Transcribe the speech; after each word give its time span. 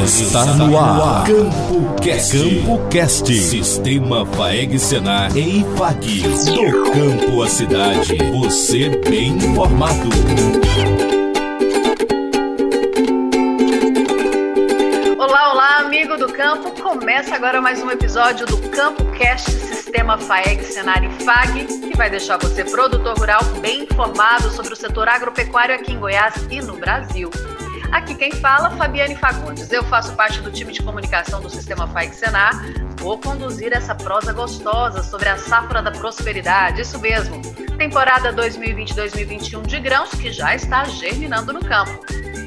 Está 0.00 0.46
no 0.46 0.78
ar. 0.78 1.26
Campo 1.26 1.94
Cast. 2.00 2.32
Campo 2.32 2.88
Cast. 2.88 3.30
Sistema 3.30 4.24
Faeg 4.24 4.78
Senar 4.78 5.36
e 5.36 5.60
IFAG. 5.60 6.22
Do 6.22 6.90
campo 6.90 7.42
à 7.42 7.46
cidade. 7.46 8.16
Você 8.32 8.88
bem 8.88 9.36
informado. 9.36 10.08
Olá, 15.18 15.52
olá, 15.52 15.76
amigo 15.80 16.16
do 16.16 16.32
campo. 16.32 16.70
Começa 16.82 17.34
agora 17.34 17.60
mais 17.60 17.82
um 17.82 17.90
episódio 17.90 18.46
do 18.46 18.56
Campo 18.70 19.04
Cast 19.18 19.50
Sistema 19.50 20.16
Faeg 20.16 20.64
Senar 20.64 21.04
e 21.04 21.08
IFAG, 21.08 21.66
que 21.66 21.96
vai 21.98 22.08
deixar 22.08 22.38
você, 22.38 22.64
produtor 22.64 23.18
rural, 23.18 23.44
bem 23.60 23.82
informado 23.82 24.50
sobre 24.50 24.72
o 24.72 24.76
setor 24.76 25.06
agropecuário 25.06 25.74
aqui 25.74 25.92
em 25.92 25.98
Goiás 25.98 26.34
e 26.50 26.62
no 26.62 26.78
Brasil. 26.78 27.30
Aqui 27.92 28.14
quem 28.14 28.32
fala, 28.32 28.70
Fabiane 28.70 29.14
Fagundes. 29.14 29.70
Eu 29.70 29.84
faço 29.84 30.16
parte 30.16 30.40
do 30.40 30.50
time 30.50 30.72
de 30.72 30.82
comunicação 30.82 31.42
do 31.42 31.50
Sistema 31.50 31.86
FAIC 31.86 32.14
Senar. 32.14 32.64
Vou 32.96 33.18
conduzir 33.18 33.70
essa 33.74 33.94
prosa 33.94 34.32
gostosa 34.32 35.02
sobre 35.02 35.28
a 35.28 35.36
safra 35.36 35.82
da 35.82 35.90
prosperidade, 35.90 36.80
isso 36.80 36.98
mesmo. 36.98 37.42
Temporada 37.76 38.32
2020-2021 38.32 39.66
de 39.66 39.78
grãos 39.78 40.08
que 40.10 40.32
já 40.32 40.54
está 40.54 40.84
germinando 40.84 41.52
no 41.52 41.60
campo. 41.60 42.00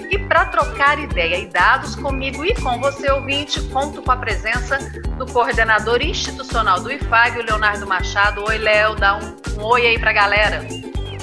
E 0.10 0.18
para 0.18 0.46
trocar 0.46 0.98
ideia 0.98 1.38
e 1.38 1.46
dados 1.46 1.96
comigo 1.96 2.44
e 2.44 2.56
com 2.56 2.80
você, 2.80 3.12
ouvinte, 3.12 3.62
conto 3.70 4.02
com 4.02 4.12
a 4.12 4.18
presença 4.18 4.80
do 5.16 5.28
coordenador 5.28 6.02
institucional 6.02 6.80
do 6.82 6.92
IFAG, 6.92 7.38
o 7.38 7.44
Leonardo 7.44 7.86
Machado. 7.86 8.44
Oi, 8.46 8.58
Léo, 8.58 8.96
dá 8.96 9.18
um, 9.18 9.60
um 9.60 9.64
oi 9.64 9.86
aí 9.86 10.00
para 10.00 10.10
a 10.10 10.14
galera. 10.14 10.68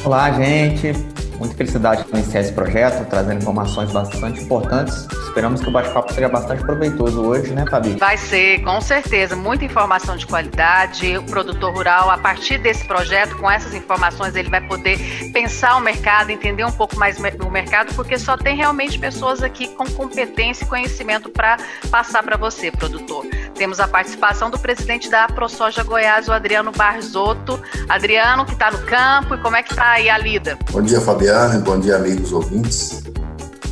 Olá, 0.05 0.33
gente. 0.33 0.93
Muita 1.39 1.55
felicidade 1.55 2.05
em 2.13 2.19
iniciar 2.19 2.41
esse 2.41 2.53
projeto, 2.53 3.09
trazendo 3.09 3.41
informações 3.41 3.93
bastante 3.93 4.41
importantes. 4.41 5.07
Esperamos 5.27 5.61
que 5.61 5.69
o 5.69 5.73
bate-papo 5.73 6.13
seja 6.13 6.29
bastante 6.29 6.63
proveitoso 6.63 7.21
hoje, 7.23 7.53
né, 7.53 7.65
Fabi? 7.71 7.97
Vai 7.97 8.17
ser, 8.17 8.63
com 8.63 8.81
certeza. 8.81 9.35
Muita 9.37 9.65
informação 9.65 10.17
de 10.17 10.27
qualidade. 10.27 11.17
O 11.17 11.23
produtor 11.23 11.73
rural, 11.73 12.11
a 12.11 12.19
partir 12.19 12.59
desse 12.59 12.85
projeto, 12.85 13.37
com 13.39 13.51
essas 13.51 13.75
informações, 13.75 14.37
ele 14.37 14.51
vai 14.51 14.61
poder 14.61 14.99
pensar 15.33 15.77
o 15.77 15.81
mercado, 15.81 16.31
entender 16.31 16.65
um 16.65 16.73
pouco 16.73 16.97
mais 16.97 17.19
o 17.19 17.51
mercado, 17.51 17.95
porque 17.95 18.19
só 18.19 18.37
tem 18.37 18.57
realmente 18.57 18.99
pessoas 18.99 19.43
aqui 19.43 19.69
com 19.69 19.87
competência 19.87 20.65
e 20.65 20.69
conhecimento 20.69 21.31
para 21.31 21.57
passar 21.91 22.23
para 22.23 22.37
você, 22.37 22.71
produtor. 22.71 23.25
Temos 23.55 23.81
a 23.81 23.87
participação 23.87 24.51
do 24.51 24.59
presidente 24.59 25.11
da 25.11 25.27
ProSoja 25.29 25.83
Goiás, 25.83 26.29
o 26.29 26.33
Adriano 26.33 26.73
Barzotto. 26.73 27.61
Adriano, 27.89 28.45
que 28.45 28.53
está 28.53 28.71
no 28.71 28.79
campo, 28.79 29.35
e 29.35 29.39
como 29.39 29.57
é 29.57 29.63
que 29.63 29.73
está 29.73 29.93
aí 29.93 30.09
a 30.09 30.19
lida? 30.19 30.59
Bom 30.71 30.83
dia, 30.83 31.01
Fabiano 31.01 31.61
bom 31.61 31.79
dia, 31.79 31.97
amigos 31.97 32.33
ouvintes. 32.33 33.03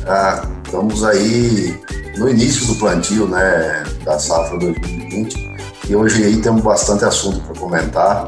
Ah, 0.07 0.47
estamos 0.65 1.03
aí 1.03 1.79
no 2.17 2.29
início 2.29 2.67
do 2.67 2.75
plantio 2.75 3.27
né, 3.27 3.83
da 4.03 4.19
safra 4.19 4.57
2020 4.57 5.51
e 5.89 5.95
hoje 5.95 6.23
aí 6.23 6.41
temos 6.41 6.61
bastante 6.61 7.03
assunto 7.03 7.41
para 7.41 7.59
comentar. 7.59 8.27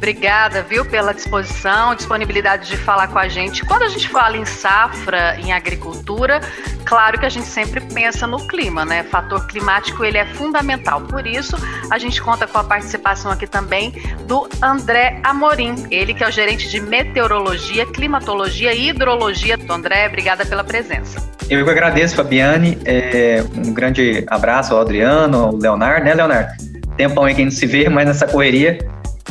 Obrigada, 0.00 0.62
viu, 0.62 0.82
pela 0.82 1.12
disposição, 1.12 1.94
disponibilidade 1.94 2.70
de 2.70 2.78
falar 2.78 3.08
com 3.08 3.18
a 3.18 3.28
gente. 3.28 3.62
Quando 3.66 3.82
a 3.82 3.88
gente 3.88 4.08
fala 4.08 4.34
em 4.34 4.46
safra, 4.46 5.38
em 5.38 5.52
agricultura, 5.52 6.40
claro 6.86 7.20
que 7.20 7.26
a 7.26 7.28
gente 7.28 7.46
sempre 7.46 7.82
pensa 7.82 8.26
no 8.26 8.38
clima, 8.48 8.82
né? 8.82 9.02
Fator 9.02 9.46
climático 9.46 10.02
ele 10.02 10.16
é 10.16 10.24
fundamental. 10.24 11.02
Por 11.02 11.26
isso, 11.26 11.54
a 11.90 11.98
gente 11.98 12.22
conta 12.22 12.46
com 12.46 12.56
a 12.56 12.64
participação 12.64 13.30
aqui 13.30 13.46
também 13.46 13.92
do 14.26 14.48
André 14.62 15.20
Amorim, 15.22 15.86
ele 15.90 16.14
que 16.14 16.24
é 16.24 16.28
o 16.28 16.30
gerente 16.30 16.70
de 16.70 16.80
meteorologia, 16.80 17.84
climatologia 17.84 18.72
e 18.72 18.88
hidrologia. 18.88 19.58
André, 19.68 20.06
obrigada 20.06 20.46
pela 20.46 20.64
presença. 20.64 21.22
Eu 21.50 21.62
que 21.62 21.70
agradeço, 21.70 22.16
Fabiane. 22.16 22.78
É, 22.86 23.44
um 23.54 23.74
grande 23.74 24.24
abraço 24.28 24.72
ao 24.72 24.80
Adriano, 24.80 25.44
ao 25.44 25.56
Leonardo, 25.56 26.06
né, 26.06 26.14
Leonardo? 26.14 26.52
Tempão 26.96 27.24
aí 27.24 27.34
que 27.34 27.42
a 27.42 27.44
gente 27.44 27.56
se 27.56 27.66
vê, 27.66 27.90
mas 27.90 28.06
nessa 28.06 28.26
correria 28.26 28.78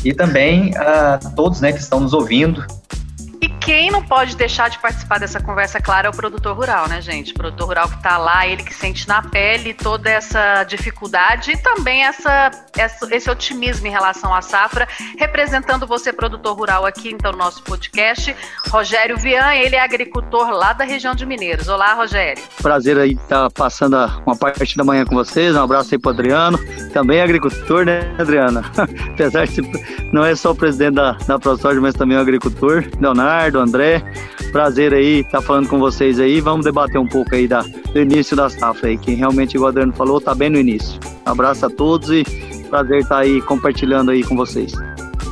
e 0.04 0.14
também 0.14 0.76
a 0.78 1.18
todos 1.36 1.62
né, 1.62 1.72
que 1.72 1.80
estão 1.80 2.00
nos 2.00 2.14
ouvindo. 2.14 2.66
Quem 3.60 3.92
não 3.92 4.02
pode 4.02 4.36
deixar 4.36 4.70
de 4.70 4.80
participar 4.80 5.20
dessa 5.20 5.40
conversa, 5.40 5.80
claro, 5.82 6.08
é 6.08 6.10
o 6.10 6.14
produtor 6.14 6.56
rural, 6.56 6.88
né, 6.88 7.02
gente? 7.02 7.32
O 7.32 7.36
produtor 7.36 7.68
rural 7.68 7.90
que 7.90 7.96
está 7.96 8.18
lá, 8.18 8.48
ele 8.48 8.64
que 8.64 8.74
sente 8.74 9.08
na 9.08 9.22
pele 9.22 9.74
toda 9.74 10.10
essa 10.10 10.64
dificuldade 10.64 11.52
e 11.52 11.58
também 11.58 12.04
essa, 12.04 12.52
essa, 12.78 13.14
esse 13.14 13.30
otimismo 13.30 13.86
em 13.86 13.92
relação 13.92 14.34
à 14.34 14.42
safra, 14.42 14.88
representando 15.18 15.86
você, 15.86 16.12
produtor 16.14 16.58
rural, 16.58 16.86
aqui 16.86 17.10
então 17.10 17.32
no 17.32 17.38
nosso 17.38 17.62
podcast, 17.64 18.36
Rogério 18.70 19.18
Vian, 19.18 19.54
ele 19.54 19.76
é 19.76 19.82
agricultor 19.82 20.50
lá 20.52 20.74
da 20.74 20.86
região 20.86 21.14
de 21.14 21.26
Mineiros. 21.26 21.68
Olá, 21.68 21.94
Rogério. 21.94 22.42
Prazer 22.62 22.98
aí 22.98 23.12
estar 23.12 23.44
tá 23.44 23.50
passando 23.50 23.96
uma 24.26 24.36
parte 24.36 24.78
da 24.78 24.84
manhã 24.84 25.06
com 25.06 25.16
vocês. 25.16 25.56
Um 25.56 25.64
abraço 25.64 25.94
aí 25.94 26.00
para 26.00 26.12
Adriano, 26.12 26.58
também 26.94 27.22
agricultor, 27.22 27.86
né, 27.86 28.16
Adriana? 28.18 28.64
Apesar 29.14 29.46
de 29.46 29.62
não 30.14 30.24
é 30.24 30.36
só 30.36 30.52
o 30.52 30.56
presidente 30.56 30.96
da, 30.96 31.12
da 31.12 31.38
ProSoja, 31.38 31.80
mas 31.80 31.94
também 31.94 32.18
o 32.18 32.22
agricultor, 32.22 32.84
Leonardo. 33.00 33.49
Leonardo, 33.50 33.60
André. 33.60 34.04
Prazer 34.52 34.94
aí 34.94 35.20
estar 35.20 35.40
tá 35.40 35.42
falando 35.42 35.68
com 35.68 35.80
vocês 35.80 36.20
aí. 36.20 36.40
Vamos 36.40 36.66
debater 36.66 37.00
um 37.00 37.08
pouco 37.08 37.36
aí 37.36 37.48
da, 37.48 37.62
do 37.62 38.00
início 38.00 38.36
da 38.36 38.50
safra 38.50 38.90
aí, 38.90 38.98
que 38.98 39.14
realmente, 39.14 39.58
o 39.58 39.66
Adriano 39.66 39.94
falou, 39.94 40.20
está 40.20 40.34
bem 40.34 40.50
no 40.50 40.60
início. 40.60 41.00
Abraço 41.26 41.66
a 41.66 41.70
todos 41.70 42.10
e 42.10 42.24
prazer 42.70 43.00
estar 43.00 43.16
tá 43.16 43.22
aí 43.22 43.42
compartilhando 43.42 44.12
aí 44.12 44.24
com 44.24 44.36
vocês. 44.36 44.74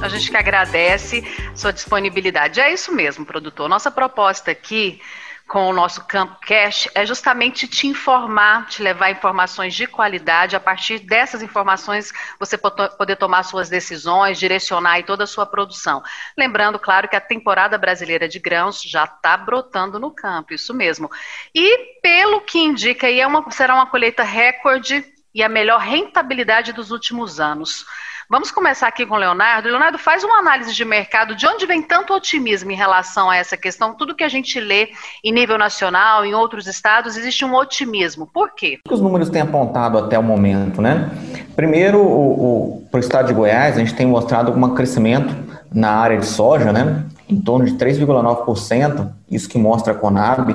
A 0.01 0.09
gente 0.09 0.29
que 0.29 0.37
agradece 0.37 1.23
sua 1.55 1.71
disponibilidade. 1.71 2.59
É 2.59 2.71
isso 2.71 2.93
mesmo, 2.93 3.25
produtor. 3.25 3.67
Nossa 3.67 3.89
proposta 3.89 4.51
aqui 4.51 4.99
com 5.47 5.69
o 5.69 5.73
nosso 5.73 6.05
Campo 6.05 6.37
Cash 6.45 6.89
é 6.93 7.05
justamente 7.05 7.67
te 7.67 7.87
informar, 7.87 8.67
te 8.67 8.83
levar 8.83 9.09
informações 9.09 9.73
de 9.73 9.87
qualidade. 9.87 10.55
A 10.55 10.59
partir 10.59 10.99
dessas 10.99 11.41
informações, 11.41 12.11
você 12.37 12.57
poder 12.57 13.15
tomar 13.15 13.43
suas 13.43 13.69
decisões, 13.69 14.37
direcionar 14.37 15.01
toda 15.03 15.23
a 15.23 15.27
sua 15.27 15.45
produção. 15.45 16.03
Lembrando, 16.37 16.77
claro, 16.77 17.07
que 17.07 17.15
a 17.15 17.21
temporada 17.21 17.77
brasileira 17.77 18.27
de 18.27 18.39
grãos 18.39 18.81
já 18.81 19.05
está 19.05 19.37
brotando 19.37 19.97
no 19.99 20.11
campo, 20.11 20.53
isso 20.53 20.73
mesmo. 20.73 21.09
E 21.55 21.99
pelo 22.01 22.41
que 22.41 22.59
indica, 22.59 23.07
aí 23.07 23.19
é 23.21 23.27
uma, 23.27 23.49
será 23.49 23.73
uma 23.73 23.85
colheita 23.85 24.23
recorde 24.23 25.05
e 25.33 25.43
a 25.43 25.49
melhor 25.49 25.79
rentabilidade 25.79 26.73
dos 26.73 26.91
últimos 26.91 27.39
anos. 27.39 27.85
Vamos 28.29 28.51
começar 28.51 28.89
aqui 28.89 29.05
com 29.05 29.15
o 29.15 29.17
Leonardo. 29.17 29.69
Leonardo, 29.69 29.97
faz 29.97 30.21
uma 30.21 30.39
análise 30.39 30.75
de 30.75 30.83
mercado. 30.83 31.33
De 31.33 31.47
onde 31.47 31.65
vem 31.65 31.81
tanto 31.81 32.13
otimismo 32.13 32.69
em 32.69 32.75
relação 32.75 33.29
a 33.29 33.37
essa 33.37 33.55
questão? 33.55 33.93
Tudo 33.93 34.13
que 34.13 34.23
a 34.23 34.27
gente 34.27 34.59
lê 34.59 34.89
em 35.23 35.31
nível 35.31 35.57
nacional, 35.57 36.25
em 36.25 36.33
outros 36.33 36.67
estados, 36.67 37.15
existe 37.15 37.45
um 37.45 37.55
otimismo. 37.55 38.27
Por 38.27 38.53
quê? 38.53 38.79
O 38.85 38.89
que 38.89 38.93
os 38.93 38.99
números 38.99 39.29
têm 39.29 39.41
apontado 39.41 39.97
até 39.97 40.19
o 40.19 40.23
momento, 40.23 40.81
né? 40.81 41.09
Primeiro, 41.55 42.83
para 42.91 42.97
o 42.97 42.99
estado 42.99 43.27
de 43.27 43.33
Goiás, 43.33 43.77
a 43.77 43.79
gente 43.79 43.95
tem 43.95 44.05
mostrado 44.05 44.51
um 44.51 44.75
crescimento 44.75 45.33
na 45.73 45.91
área 45.91 46.17
de 46.17 46.25
soja, 46.25 46.73
né? 46.73 47.05
Em 47.29 47.39
torno 47.39 47.65
de 47.65 47.75
3,9%, 47.75 49.09
isso 49.31 49.47
que 49.47 49.57
mostra 49.57 49.93
a 49.93 49.95
Conab, 49.95 50.53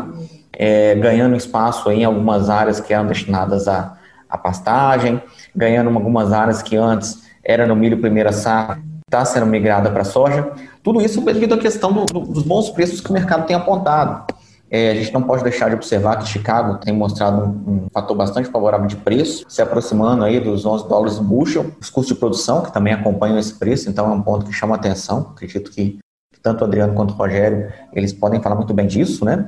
é, 0.53 0.95
ganhando 0.97 1.37
espaço 1.37 1.91
em 1.91 2.05
algumas 2.05 2.51
áreas 2.51 2.81
que 2.81 2.93
eram 2.93 3.07
destinadas 3.07 3.67
à, 3.67 3.97
à 4.33 4.39
pastagem, 4.39 5.23
ganhando 5.55 5.91
algumas 5.91 6.33
áreas 6.33 6.63
que 6.63 6.75
antes 6.75 7.23
era 7.45 7.67
no 7.67 7.77
milho 7.77 8.01
primeira 8.01 8.33
safra, 8.33 8.81
está 9.07 9.25
sendo 9.25 9.47
migrada 9.47 9.91
para 9.91 10.03
a 10.03 10.05
soja. 10.05 10.51
Tudo 10.83 11.03
isso 11.03 11.21
devido 11.21 11.55
à 11.55 11.59
questão 11.59 11.93
do, 11.93 12.07
do, 12.07 12.21
dos 12.21 12.43
bons 12.43 12.71
preços 12.71 13.01
que 13.01 13.11
o 13.11 13.13
mercado 13.13 13.47
tem 13.47 13.55
apontado. 13.55 14.25
É, 14.71 14.91
a 14.91 14.95
gente 14.95 15.13
não 15.13 15.23
pode 15.23 15.43
deixar 15.43 15.69
de 15.69 15.75
observar 15.75 16.17
que 16.17 16.27
Chicago 16.27 16.79
tem 16.79 16.95
mostrado 16.95 17.43
um, 17.43 17.73
um, 17.73 17.87
fator 17.93 18.17
bastante 18.17 18.49
favorável 18.49 18.87
de 18.87 18.97
preço, 18.97 19.45
se 19.47 19.61
aproximando 19.61 20.25
aí 20.25 20.41
dos 20.41 20.65
11 20.65 20.89
dólares 20.89 21.19
no 21.19 21.25
bushel. 21.25 21.71
Os 21.79 21.91
custos 21.91 22.15
de 22.15 22.19
produção, 22.19 22.63
que 22.63 22.73
também 22.73 22.95
acompanham 22.95 23.39
esse 23.39 23.53
preço, 23.53 23.91
então 23.91 24.11
é 24.11 24.15
um 24.15 24.23
ponto 24.23 24.47
que 24.47 24.53
chama 24.53 24.75
atenção. 24.75 25.33
Acredito 25.35 25.71
que 25.71 25.99
tanto 26.43 26.63
o 26.63 26.65
Adriano 26.65 26.95
quanto 26.95 27.13
o 27.13 27.17
Rogério, 27.17 27.71
eles 27.93 28.15
podem 28.15 28.41
falar 28.41 28.57
muito 28.57 28.73
bem 28.73 28.87
disso, 28.87 29.27
né? 29.27 29.47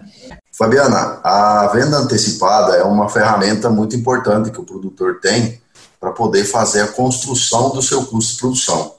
Fabiana, 0.57 1.19
a 1.25 1.67
venda 1.75 1.99
antecipada 1.99 2.77
é 2.77 2.85
uma 2.85 3.09
ferramenta 3.09 3.69
muito 3.69 3.97
importante 3.97 4.53
que 4.53 4.61
o 4.61 4.65
produtor 4.65 5.19
tem 5.21 5.61
para 5.99 6.13
poder 6.13 6.45
fazer 6.45 6.83
a 6.83 6.89
construção 6.89 7.71
do 7.71 7.83
seu 7.83 8.07
custo 8.07 8.35
de 8.35 8.39
produção. 8.39 8.95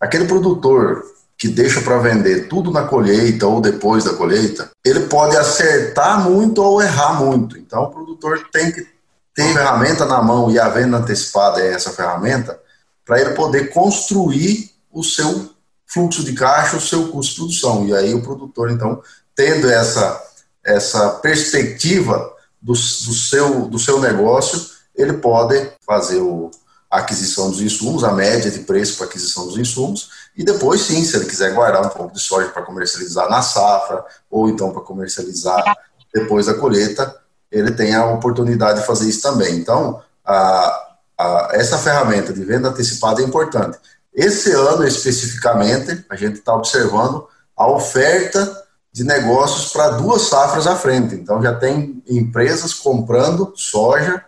Aquele 0.00 0.24
produtor 0.24 1.04
que 1.36 1.46
deixa 1.46 1.82
para 1.82 1.98
vender 1.98 2.48
tudo 2.48 2.70
na 2.70 2.84
colheita 2.84 3.46
ou 3.46 3.60
depois 3.60 4.04
da 4.04 4.14
colheita, 4.14 4.70
ele 4.82 5.00
pode 5.00 5.36
acertar 5.36 6.24
muito 6.24 6.62
ou 6.62 6.80
errar 6.80 7.22
muito. 7.22 7.58
Então, 7.58 7.82
o 7.82 7.90
produtor 7.90 8.48
tem 8.50 8.72
que 8.72 8.86
ter 9.34 9.52
ferramenta 9.52 10.06
na 10.06 10.22
mão 10.22 10.50
e 10.50 10.58
a 10.58 10.70
venda 10.70 10.96
antecipada 10.96 11.60
é 11.60 11.74
essa 11.74 11.90
ferramenta 11.90 12.58
para 13.04 13.20
ele 13.20 13.34
poder 13.34 13.70
construir 13.74 14.70
o 14.90 15.04
seu 15.04 15.50
fluxo 15.86 16.24
de 16.24 16.32
caixa, 16.32 16.78
o 16.78 16.80
seu 16.80 17.08
custo 17.08 17.32
de 17.32 17.36
produção. 17.40 17.86
E 17.86 17.94
aí 17.94 18.14
o 18.14 18.22
produtor, 18.22 18.70
então, 18.70 19.02
tendo 19.36 19.70
essa, 19.70 20.27
essa 20.68 21.10
perspectiva 21.10 22.30
do, 22.60 22.72
do, 22.72 23.14
seu, 23.14 23.62
do 23.66 23.78
seu 23.78 23.98
negócio, 23.98 24.60
ele 24.94 25.14
pode 25.14 25.70
fazer 25.86 26.18
o, 26.20 26.50
a 26.90 26.98
aquisição 26.98 27.50
dos 27.50 27.60
insumos, 27.60 28.04
a 28.04 28.12
média 28.12 28.50
de 28.50 28.60
preço 28.60 28.96
para 28.96 29.06
aquisição 29.06 29.46
dos 29.46 29.56
insumos, 29.56 30.10
e 30.36 30.44
depois 30.44 30.82
sim, 30.82 31.02
se 31.04 31.16
ele 31.16 31.26
quiser 31.26 31.54
guardar 31.54 31.84
um 31.84 31.88
pouco 31.88 32.14
de 32.14 32.20
soja 32.20 32.48
para 32.50 32.62
comercializar 32.62 33.28
na 33.28 33.42
safra, 33.42 34.04
ou 34.30 34.48
então 34.48 34.70
para 34.70 34.82
comercializar 34.82 35.62
depois 36.12 36.46
da 36.46 36.54
colheita, 36.54 37.16
ele 37.50 37.72
tem 37.72 37.94
a 37.94 38.06
oportunidade 38.06 38.80
de 38.80 38.86
fazer 38.86 39.08
isso 39.08 39.22
também. 39.22 39.56
Então, 39.56 40.02
a, 40.24 40.96
a, 41.16 41.48
essa 41.52 41.78
ferramenta 41.78 42.32
de 42.32 42.44
venda 42.44 42.68
antecipada 42.68 43.22
é 43.22 43.24
importante. 43.24 43.78
Esse 44.14 44.52
ano, 44.52 44.86
especificamente, 44.86 46.04
a 46.10 46.16
gente 46.16 46.38
está 46.38 46.54
observando 46.54 47.26
a 47.56 47.66
oferta 47.70 48.67
de 48.98 49.04
negócios 49.04 49.70
para 49.70 49.90
duas 49.90 50.22
safras 50.22 50.66
à 50.66 50.74
frente. 50.74 51.14
Então, 51.14 51.40
já 51.40 51.54
tem 51.54 52.02
empresas 52.08 52.74
comprando 52.74 53.52
soja 53.54 54.24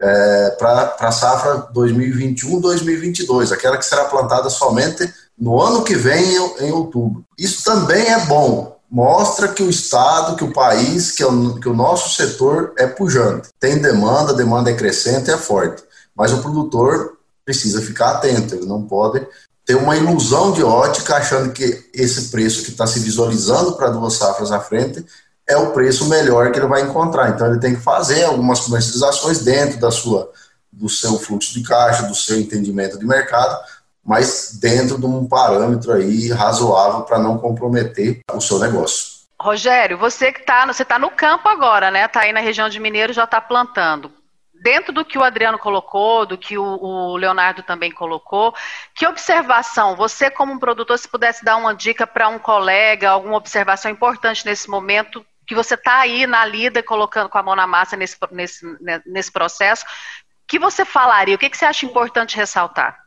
é, 0.00 0.56
para 0.58 0.96
a 0.98 1.12
safra 1.12 1.68
2021-2022, 1.74 3.52
aquela 3.52 3.76
que 3.76 3.84
será 3.84 4.06
plantada 4.06 4.48
somente 4.48 5.12
no 5.38 5.60
ano 5.60 5.84
que 5.84 5.94
vem, 5.94 6.24
em, 6.60 6.72
outubro. 6.72 7.22
Isso 7.36 7.62
também 7.62 8.02
é 8.06 8.24
bom, 8.24 8.80
mostra 8.90 9.48
que 9.48 9.62
o 9.62 9.68
Estado, 9.68 10.36
que 10.36 10.44
o 10.44 10.54
país, 10.54 11.12
que, 11.12 11.22
o, 11.22 11.60
que 11.60 11.68
o 11.68 11.74
nosso 11.74 12.16
setor 12.16 12.72
é 12.78 12.86
pujante. 12.86 13.50
Tem 13.60 13.76
demanda, 13.76 14.32
a 14.32 14.36
demanda 14.36 14.70
é 14.70 14.74
crescente, 14.74 15.30
é 15.30 15.36
forte. 15.36 15.82
Mas 16.16 16.32
o 16.32 16.40
produtor 16.40 17.18
precisa 17.44 17.82
ficar 17.82 18.12
atento, 18.12 18.54
ele 18.54 18.64
não 18.64 18.84
pode 18.84 19.26
ter 19.68 19.76
uma 19.76 19.94
ilusão 19.94 20.50
de 20.50 20.64
ótica 20.64 21.16
achando 21.16 21.52
que 21.52 21.90
esse 21.92 22.30
preço 22.30 22.64
que 22.64 22.70
está 22.70 22.86
se 22.86 23.00
visualizando 23.00 23.76
para 23.76 23.90
duas 23.90 24.14
safras 24.14 24.50
à 24.50 24.58
frente 24.58 25.04
é 25.46 25.58
o 25.58 25.72
preço 25.72 26.08
melhor 26.08 26.50
que 26.50 26.58
ele 26.58 26.66
vai 26.66 26.80
encontrar. 26.80 27.28
Então 27.28 27.46
ele 27.48 27.60
tem 27.60 27.74
que 27.74 27.82
fazer 27.82 28.24
algumas 28.24 28.60
comercializações 28.60 29.40
dentro 29.40 29.78
da 29.78 29.90
sua, 29.90 30.32
do 30.72 30.88
seu 30.88 31.18
fluxo 31.18 31.52
de 31.52 31.62
caixa, 31.62 32.04
do 32.04 32.14
seu 32.14 32.40
entendimento 32.40 32.98
de 32.98 33.06
mercado, 33.06 33.58
mas 34.02 34.56
dentro 34.58 34.96
de 34.96 35.04
um 35.04 35.28
parâmetro 35.28 35.92
aí 35.92 36.30
razoável 36.30 37.02
para 37.02 37.18
não 37.18 37.36
comprometer 37.36 38.20
o 38.32 38.40
seu 38.40 38.58
negócio. 38.58 39.18
Rogério, 39.38 39.98
você 39.98 40.32
que 40.32 40.40
está 40.40 40.64
você 40.66 40.82
tá 40.82 40.98
no 40.98 41.10
campo 41.10 41.46
agora, 41.46 41.90
né? 41.90 42.06
Está 42.06 42.20
aí 42.20 42.32
na 42.32 42.40
região 42.40 42.70
de 42.70 42.80
Mineiro, 42.80 43.12
já 43.12 43.24
está 43.24 43.38
plantando. 43.38 44.10
Dentro 44.62 44.92
do 44.92 45.04
que 45.04 45.18
o 45.18 45.22
Adriano 45.22 45.58
colocou, 45.58 46.26
do 46.26 46.36
que 46.36 46.58
o, 46.58 46.64
o, 46.64 47.16
Leonardo 47.16 47.62
também 47.62 47.90
colocou, 47.90 48.54
que 48.94 49.06
observação, 49.06 49.94
você 49.94 50.30
como 50.30 50.52
um 50.52 50.58
produtor, 50.58 50.98
se 50.98 51.08
pudesse 51.08 51.44
dar 51.44 51.56
uma 51.56 51.74
dica 51.74 52.06
para 52.06 52.28
um 52.28 52.38
colega, 52.38 53.10
alguma 53.10 53.36
observação 53.36 53.90
importante 53.90 54.44
nesse 54.44 54.68
momento, 54.68 55.24
que 55.46 55.54
você 55.54 55.74
está 55.74 56.00
aí 56.00 56.26
na 56.26 56.44
lida, 56.44 56.82
colocando 56.82 57.28
com 57.28 57.38
a 57.38 57.42
mão 57.42 57.56
na 57.56 57.66
massa 57.66 57.96
nesse, 57.96 58.16
nesse, 58.32 58.66
né, 58.80 59.00
nesse 59.06 59.30
processo, 59.30 59.84
que 60.46 60.58
você 60.58 60.84
falaria? 60.84 61.36
O 61.36 61.38
que, 61.38 61.50
que 61.50 61.56
você 61.56 61.64
acha 61.64 61.86
importante 61.86 62.36
ressaltar? 62.36 62.98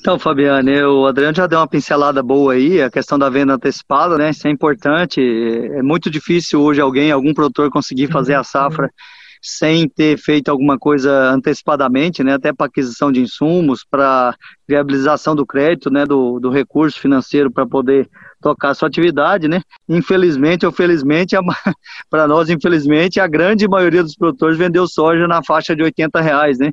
Então, 0.00 0.18
Fabiane, 0.18 0.82
o 0.82 1.06
Adriano 1.06 1.36
já 1.36 1.46
deu 1.46 1.60
uma 1.60 1.68
pincelada 1.68 2.22
boa 2.22 2.54
aí, 2.54 2.82
a 2.82 2.90
questão 2.90 3.18
da 3.18 3.30
venda 3.30 3.54
antecipada, 3.54 4.16
né? 4.16 4.30
Isso 4.30 4.46
é 4.46 4.50
importante. 4.50 5.20
É 5.20 5.82
muito 5.82 6.10
difícil 6.10 6.60
hoje 6.60 6.80
alguém, 6.80 7.12
algum 7.12 7.32
produtor, 7.32 7.70
conseguir 7.70 8.08
fazer 8.08 8.34
a 8.34 8.42
safra 8.42 8.90
sem 9.42 9.88
ter 9.88 10.18
feito 10.18 10.48
alguma 10.48 10.78
coisa 10.78 11.30
antecipadamente, 11.30 12.22
né? 12.22 12.34
Até 12.34 12.52
para 12.52 12.66
aquisição 12.66 13.10
de 13.12 13.20
insumos, 13.20 13.84
para 13.88 14.34
viabilização 14.66 15.34
do 15.34 15.46
crédito, 15.46 15.90
né? 15.90 16.04
Do, 16.04 16.38
do 16.40 16.50
recurso 16.50 17.00
financeiro 17.00 17.50
para 17.50 17.66
poder 17.66 18.08
tocar 18.40 18.74
sua 18.74 18.88
atividade, 18.88 19.48
né? 19.48 19.60
Infelizmente 19.88 20.66
ou 20.66 20.72
felizmente, 20.72 21.36
para 22.10 22.26
nós, 22.26 22.50
infelizmente, 22.50 23.20
a 23.20 23.26
grande 23.26 23.68
maioria 23.68 24.02
dos 24.02 24.14
produtores 24.14 24.58
vendeu 24.58 24.86
soja 24.86 25.26
na 25.26 25.42
faixa 25.42 25.74
de 25.74 25.82
80 25.82 26.20
reais, 26.20 26.58
né? 26.58 26.72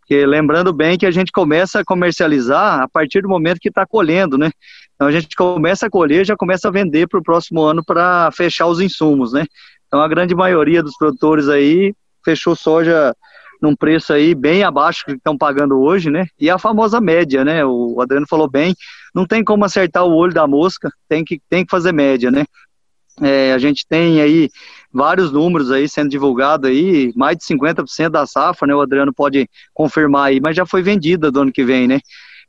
Porque 0.00 0.24
lembrando 0.24 0.72
bem 0.72 0.96
que 0.96 1.04
a 1.04 1.10
gente 1.10 1.32
começa 1.32 1.80
a 1.80 1.84
comercializar 1.84 2.80
a 2.80 2.88
partir 2.88 3.22
do 3.22 3.28
momento 3.28 3.58
que 3.58 3.68
está 3.68 3.84
colhendo, 3.84 4.38
né? 4.38 4.52
Então 4.94 5.08
a 5.08 5.10
gente 5.10 5.34
começa 5.34 5.86
a 5.86 5.90
colher, 5.90 6.24
já 6.24 6.36
começa 6.36 6.68
a 6.68 6.70
vender 6.70 7.08
para 7.08 7.18
o 7.18 7.22
próximo 7.22 7.62
ano 7.62 7.84
para 7.84 8.30
fechar 8.30 8.66
os 8.66 8.80
insumos, 8.80 9.32
né? 9.32 9.44
Então 9.86 10.00
a 10.00 10.08
grande 10.08 10.34
maioria 10.34 10.82
dos 10.82 10.96
produtores 10.96 11.48
aí 11.48 11.92
fechou 12.26 12.56
soja 12.56 13.14
num 13.62 13.74
preço 13.74 14.12
aí 14.12 14.34
bem 14.34 14.64
abaixo 14.64 15.04
do 15.06 15.12
que 15.12 15.18
estão 15.18 15.38
pagando 15.38 15.80
hoje, 15.80 16.10
né? 16.10 16.26
E 16.38 16.50
a 16.50 16.58
famosa 16.58 17.00
média, 17.00 17.44
né? 17.44 17.64
O 17.64 18.00
Adriano 18.00 18.26
falou 18.28 18.50
bem, 18.50 18.74
não 19.14 19.24
tem 19.24 19.44
como 19.44 19.64
acertar 19.64 20.04
o 20.04 20.12
olho 20.12 20.34
da 20.34 20.46
mosca, 20.46 20.90
tem 21.08 21.24
que, 21.24 21.40
tem 21.48 21.64
que 21.64 21.70
fazer 21.70 21.92
média, 21.92 22.30
né? 22.30 22.44
É, 23.22 23.54
a 23.54 23.58
gente 23.58 23.86
tem 23.88 24.20
aí 24.20 24.50
vários 24.92 25.32
números 25.32 25.70
aí 25.70 25.88
sendo 25.88 26.10
divulgados 26.10 26.68
aí, 26.68 27.12
mais 27.16 27.38
de 27.38 27.44
50% 27.44 28.10
da 28.10 28.26
safra, 28.26 28.66
né? 28.66 28.74
O 28.74 28.80
Adriano 28.80 29.14
pode 29.14 29.48
confirmar 29.72 30.28
aí, 30.28 30.40
mas 30.40 30.56
já 30.56 30.66
foi 30.66 30.82
vendida 30.82 31.30
do 31.30 31.40
ano 31.40 31.52
que 31.52 31.64
vem, 31.64 31.86
né? 31.86 32.00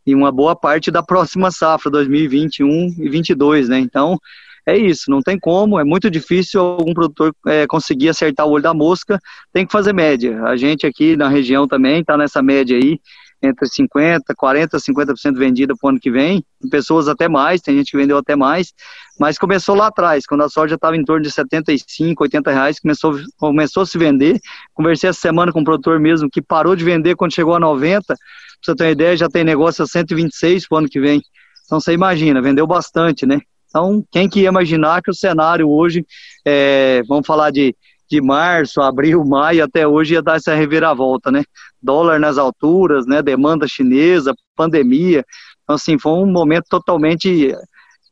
E 0.06 0.16
uma 0.16 0.32
boa 0.32 0.56
parte 0.56 0.90
da 0.90 1.04
próxima 1.04 1.52
safra, 1.52 1.92
2021 1.92 2.68
e 2.68 3.10
2022, 3.10 3.70
né? 3.70 3.80
Então, 3.80 4.18
é 4.68 4.78
isso, 4.78 5.10
não 5.10 5.22
tem 5.22 5.40
como, 5.40 5.80
é 5.80 5.84
muito 5.86 6.12
difícil 6.12 6.60
algum 6.60 6.94
produtor 6.94 7.34
é, 7.48 7.66
conseguir 7.66 8.10
acertar 8.10 8.46
o 8.46 8.52
olho 8.52 8.64
da 8.64 8.74
mosca, 8.74 9.18
tem 9.54 9.66
que 9.66 9.72
fazer 9.72 9.94
média. 9.94 10.44
A 10.44 10.58
gente 10.58 10.86
aqui 10.86 11.16
na 11.16 11.30
região 11.30 11.66
também 11.66 12.02
está 12.02 12.18
nessa 12.18 12.44
média 12.44 12.76
aí, 12.76 13.00
entre 13.42 13.66
50%, 13.66 14.20
40%, 14.38 14.78
50% 14.78 15.38
vendida 15.38 15.74
para 15.74 15.88
o 15.88 15.90
ano 15.92 16.00
que 16.02 16.12
vem, 16.12 16.44
pessoas 16.70 17.08
até 17.08 17.30
mais, 17.30 17.62
tem 17.62 17.78
gente 17.78 17.92
que 17.92 17.98
vendeu 17.98 18.18
até 18.18 18.36
mais, 18.36 18.74
mas 19.18 19.38
começou 19.38 19.74
lá 19.74 19.88
atrás, 19.88 20.26
quando 20.26 20.42
a 20.42 20.50
soja 20.50 20.76
estava 20.76 20.98
em 20.98 21.06
torno 21.06 21.24
de 21.24 21.32
75, 21.32 22.24
80 22.24 22.52
reais, 22.52 22.78
começou, 22.78 23.18
começou 23.38 23.84
a 23.84 23.86
se 23.86 23.98
vender. 23.98 24.38
Conversei 24.74 25.10
essa 25.10 25.22
semana 25.22 25.54
com 25.54 25.62
um 25.62 25.64
produtor 25.64 25.98
mesmo 25.98 26.30
que 26.30 26.42
parou 26.42 26.76
de 26.76 26.84
vender 26.84 27.16
quando 27.16 27.34
chegou 27.34 27.56
a 27.56 27.60
90, 27.60 28.04
para 28.06 28.16
você 28.62 28.76
ter 28.76 28.84
uma 28.84 28.92
ideia, 28.92 29.16
já 29.16 29.30
tem 29.30 29.46
negócio 29.46 29.82
a 29.82 29.88
126 29.88 30.68
para 30.68 30.76
o 30.76 30.80
ano 30.80 30.90
que 30.90 31.00
vem. 31.00 31.22
Então 31.66 31.80
você 31.80 31.94
imagina, 31.94 32.42
vendeu 32.42 32.68
bastante, 32.68 33.26
né? 33.26 33.40
Então, 33.78 34.04
quem 34.12 34.28
que 34.28 34.42
ia 34.42 34.50
imaginar 34.50 35.04
que 35.04 35.12
o 35.12 35.14
cenário 35.14 35.70
hoje, 35.70 36.04
é, 36.46 37.04
vamos 37.08 37.28
falar 37.28 37.52
de 37.52 37.76
de 38.10 38.22
março, 38.22 38.82
abril, 38.82 39.24
maio 39.28 39.64
até 39.64 39.86
hoje 39.86 40.14
ia 40.14 40.22
dar 40.22 40.38
essa 40.38 40.56
reviravolta, 40.56 41.30
né? 41.30 41.44
Dólar 41.82 42.20
nas 42.20 42.38
alturas, 42.38 43.06
né? 43.06 43.22
Demanda 43.22 43.68
chinesa, 43.68 44.34
pandemia. 44.56 45.26
Então, 45.64 45.76
assim, 45.76 46.00
foi 46.00 46.14
um 46.14 46.26
momento 46.26 46.66
totalmente 46.70 47.54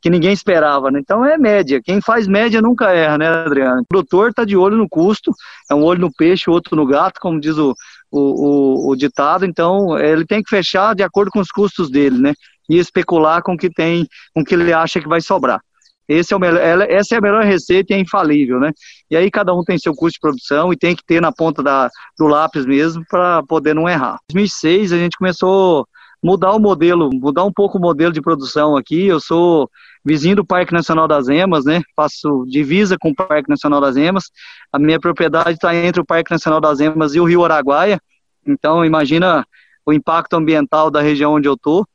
que 0.01 0.09
ninguém 0.09 0.33
esperava, 0.33 0.91
né? 0.91 0.99
Então 0.99 1.25
é 1.25 1.37
média. 1.37 1.81
Quem 1.83 2.01
faz 2.01 2.27
média 2.27 2.61
nunca 2.61 2.91
erra, 2.91 3.17
né, 3.17 3.27
Adriano? 3.27 3.81
O 3.81 3.85
produtor 3.87 4.29
está 4.29 4.43
de 4.43 4.55
olho 4.55 4.77
no 4.77 4.87
custo, 4.87 5.31
é 5.71 5.73
um 5.73 5.83
olho 5.83 6.01
no 6.01 6.13
peixe, 6.13 6.49
outro 6.49 6.75
no 6.75 6.85
gato, 6.85 7.19
como 7.19 7.39
diz 7.39 7.57
o, 7.57 7.73
o, 8.11 8.19
o, 8.19 8.91
o 8.91 8.95
ditado. 8.95 9.45
Então 9.45 9.97
ele 9.97 10.25
tem 10.25 10.43
que 10.43 10.49
fechar 10.49 10.93
de 10.93 11.01
acordo 11.01 11.31
com 11.31 11.39
os 11.39 11.47
custos 11.47 11.89
dele, 11.89 12.19
né? 12.19 12.33
E 12.69 12.77
especular 12.77 13.41
com 13.43 13.53
o 13.53 13.57
que 13.57 13.69
tem, 13.69 14.07
com 14.33 14.43
que 14.43 14.55
ele 14.55 14.73
acha 14.73 14.99
que 14.99 15.07
vai 15.07 15.21
sobrar. 15.21 15.59
Esse 16.07 16.33
é 16.33 16.37
o 16.37 16.39
melhor, 16.39 16.61
essa 16.89 17.15
é 17.15 17.17
a 17.17 17.21
melhor 17.21 17.43
receita 17.43 17.93
e 17.93 17.95
é 17.95 17.99
infalível, 17.99 18.59
né? 18.59 18.71
E 19.09 19.17
aí 19.17 19.31
cada 19.31 19.53
um 19.53 19.63
tem 19.63 19.77
seu 19.77 19.93
custo 19.93 20.13
de 20.13 20.19
produção 20.19 20.71
e 20.71 20.77
tem 20.77 20.95
que 20.95 21.03
ter 21.03 21.19
na 21.19 21.31
ponta 21.31 21.63
da, 21.63 21.89
do 22.17 22.27
lápis 22.27 22.65
mesmo 22.65 23.03
para 23.09 23.41
poder 23.43 23.73
não 23.73 23.89
errar. 23.89 24.19
Em 24.29 24.35
2006 24.35 24.93
a 24.93 24.97
gente 24.97 25.17
começou 25.17 25.81
a 25.81 25.85
mudar 26.23 26.51
o 26.51 26.59
modelo, 26.59 27.09
mudar 27.11 27.43
um 27.43 27.51
pouco 27.51 27.79
o 27.79 27.81
modelo 27.81 28.13
de 28.13 28.21
produção 28.21 28.77
aqui. 28.77 29.07
Eu 29.07 29.19
sou 29.19 29.67
vizinho 30.03 30.35
do 30.35 30.45
Parque 30.45 30.73
Nacional 30.73 31.07
das 31.07 31.27
Emas, 31.27 31.65
né? 31.65 31.81
Faço 31.95 32.45
divisa 32.47 32.97
com 32.99 33.09
o 33.09 33.15
Parque 33.15 33.49
Nacional 33.49 33.81
das 33.81 33.95
Emas. 33.95 34.25
A 34.71 34.77
minha 34.77 34.99
propriedade 34.99 35.53
está 35.53 35.75
entre 35.75 36.01
o 36.01 36.05
Parque 36.05 36.31
Nacional 36.31 36.61
das 36.61 36.79
Emas 36.79 37.15
e 37.15 37.19
o 37.19 37.25
Rio 37.25 37.43
Araguaia. 37.43 37.99
Então 38.45 38.85
imagina 38.85 39.43
o 39.83 39.91
impacto 39.91 40.35
ambiental 40.35 40.91
da 40.91 41.01
região 41.01 41.33
onde 41.33 41.47
eu 41.47 41.55
estou 41.55 41.87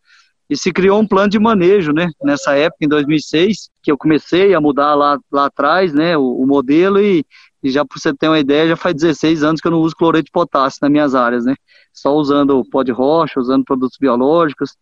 e 0.51 0.57
se 0.57 0.73
criou 0.73 1.01
um 1.01 1.07
plano 1.07 1.31
de 1.31 1.39
manejo, 1.39 1.93
né? 1.93 2.11
Nessa 2.21 2.57
época, 2.57 2.85
em 2.85 2.89
2006, 2.89 3.71
que 3.81 3.93
eu 3.93 3.97
comecei 3.97 4.53
a 4.53 4.61
mudar 4.61 4.97
lá, 4.97 5.17
lá 5.31 5.47
atrás, 5.47 5.95
né? 5.95 6.19
O, 6.19 6.43
o 6.43 6.47
modelo 6.47 7.01
e, 7.01 7.25
e 7.63 7.71
já 7.71 7.85
para 7.85 7.97
você 7.97 8.13
ter 8.13 8.27
uma 8.27 8.41
ideia, 8.41 8.71
já 8.71 8.77
faz 8.77 8.97
16 8.97 9.45
anos 9.45 9.61
que 9.61 9.69
eu 9.69 9.71
não 9.71 9.79
uso 9.79 9.95
cloreto 9.95 10.25
de 10.25 10.33
potássio 10.33 10.81
nas 10.83 10.91
minhas 10.91 11.15
áreas, 11.15 11.45
né? 11.45 11.55
Só 11.95 12.13
usando 12.17 12.65
pó 12.69 12.83
de 12.83 12.91
rocha, 12.91 13.39
usando 13.39 13.65
produtos 13.65 13.97
biológicos. 13.97 14.73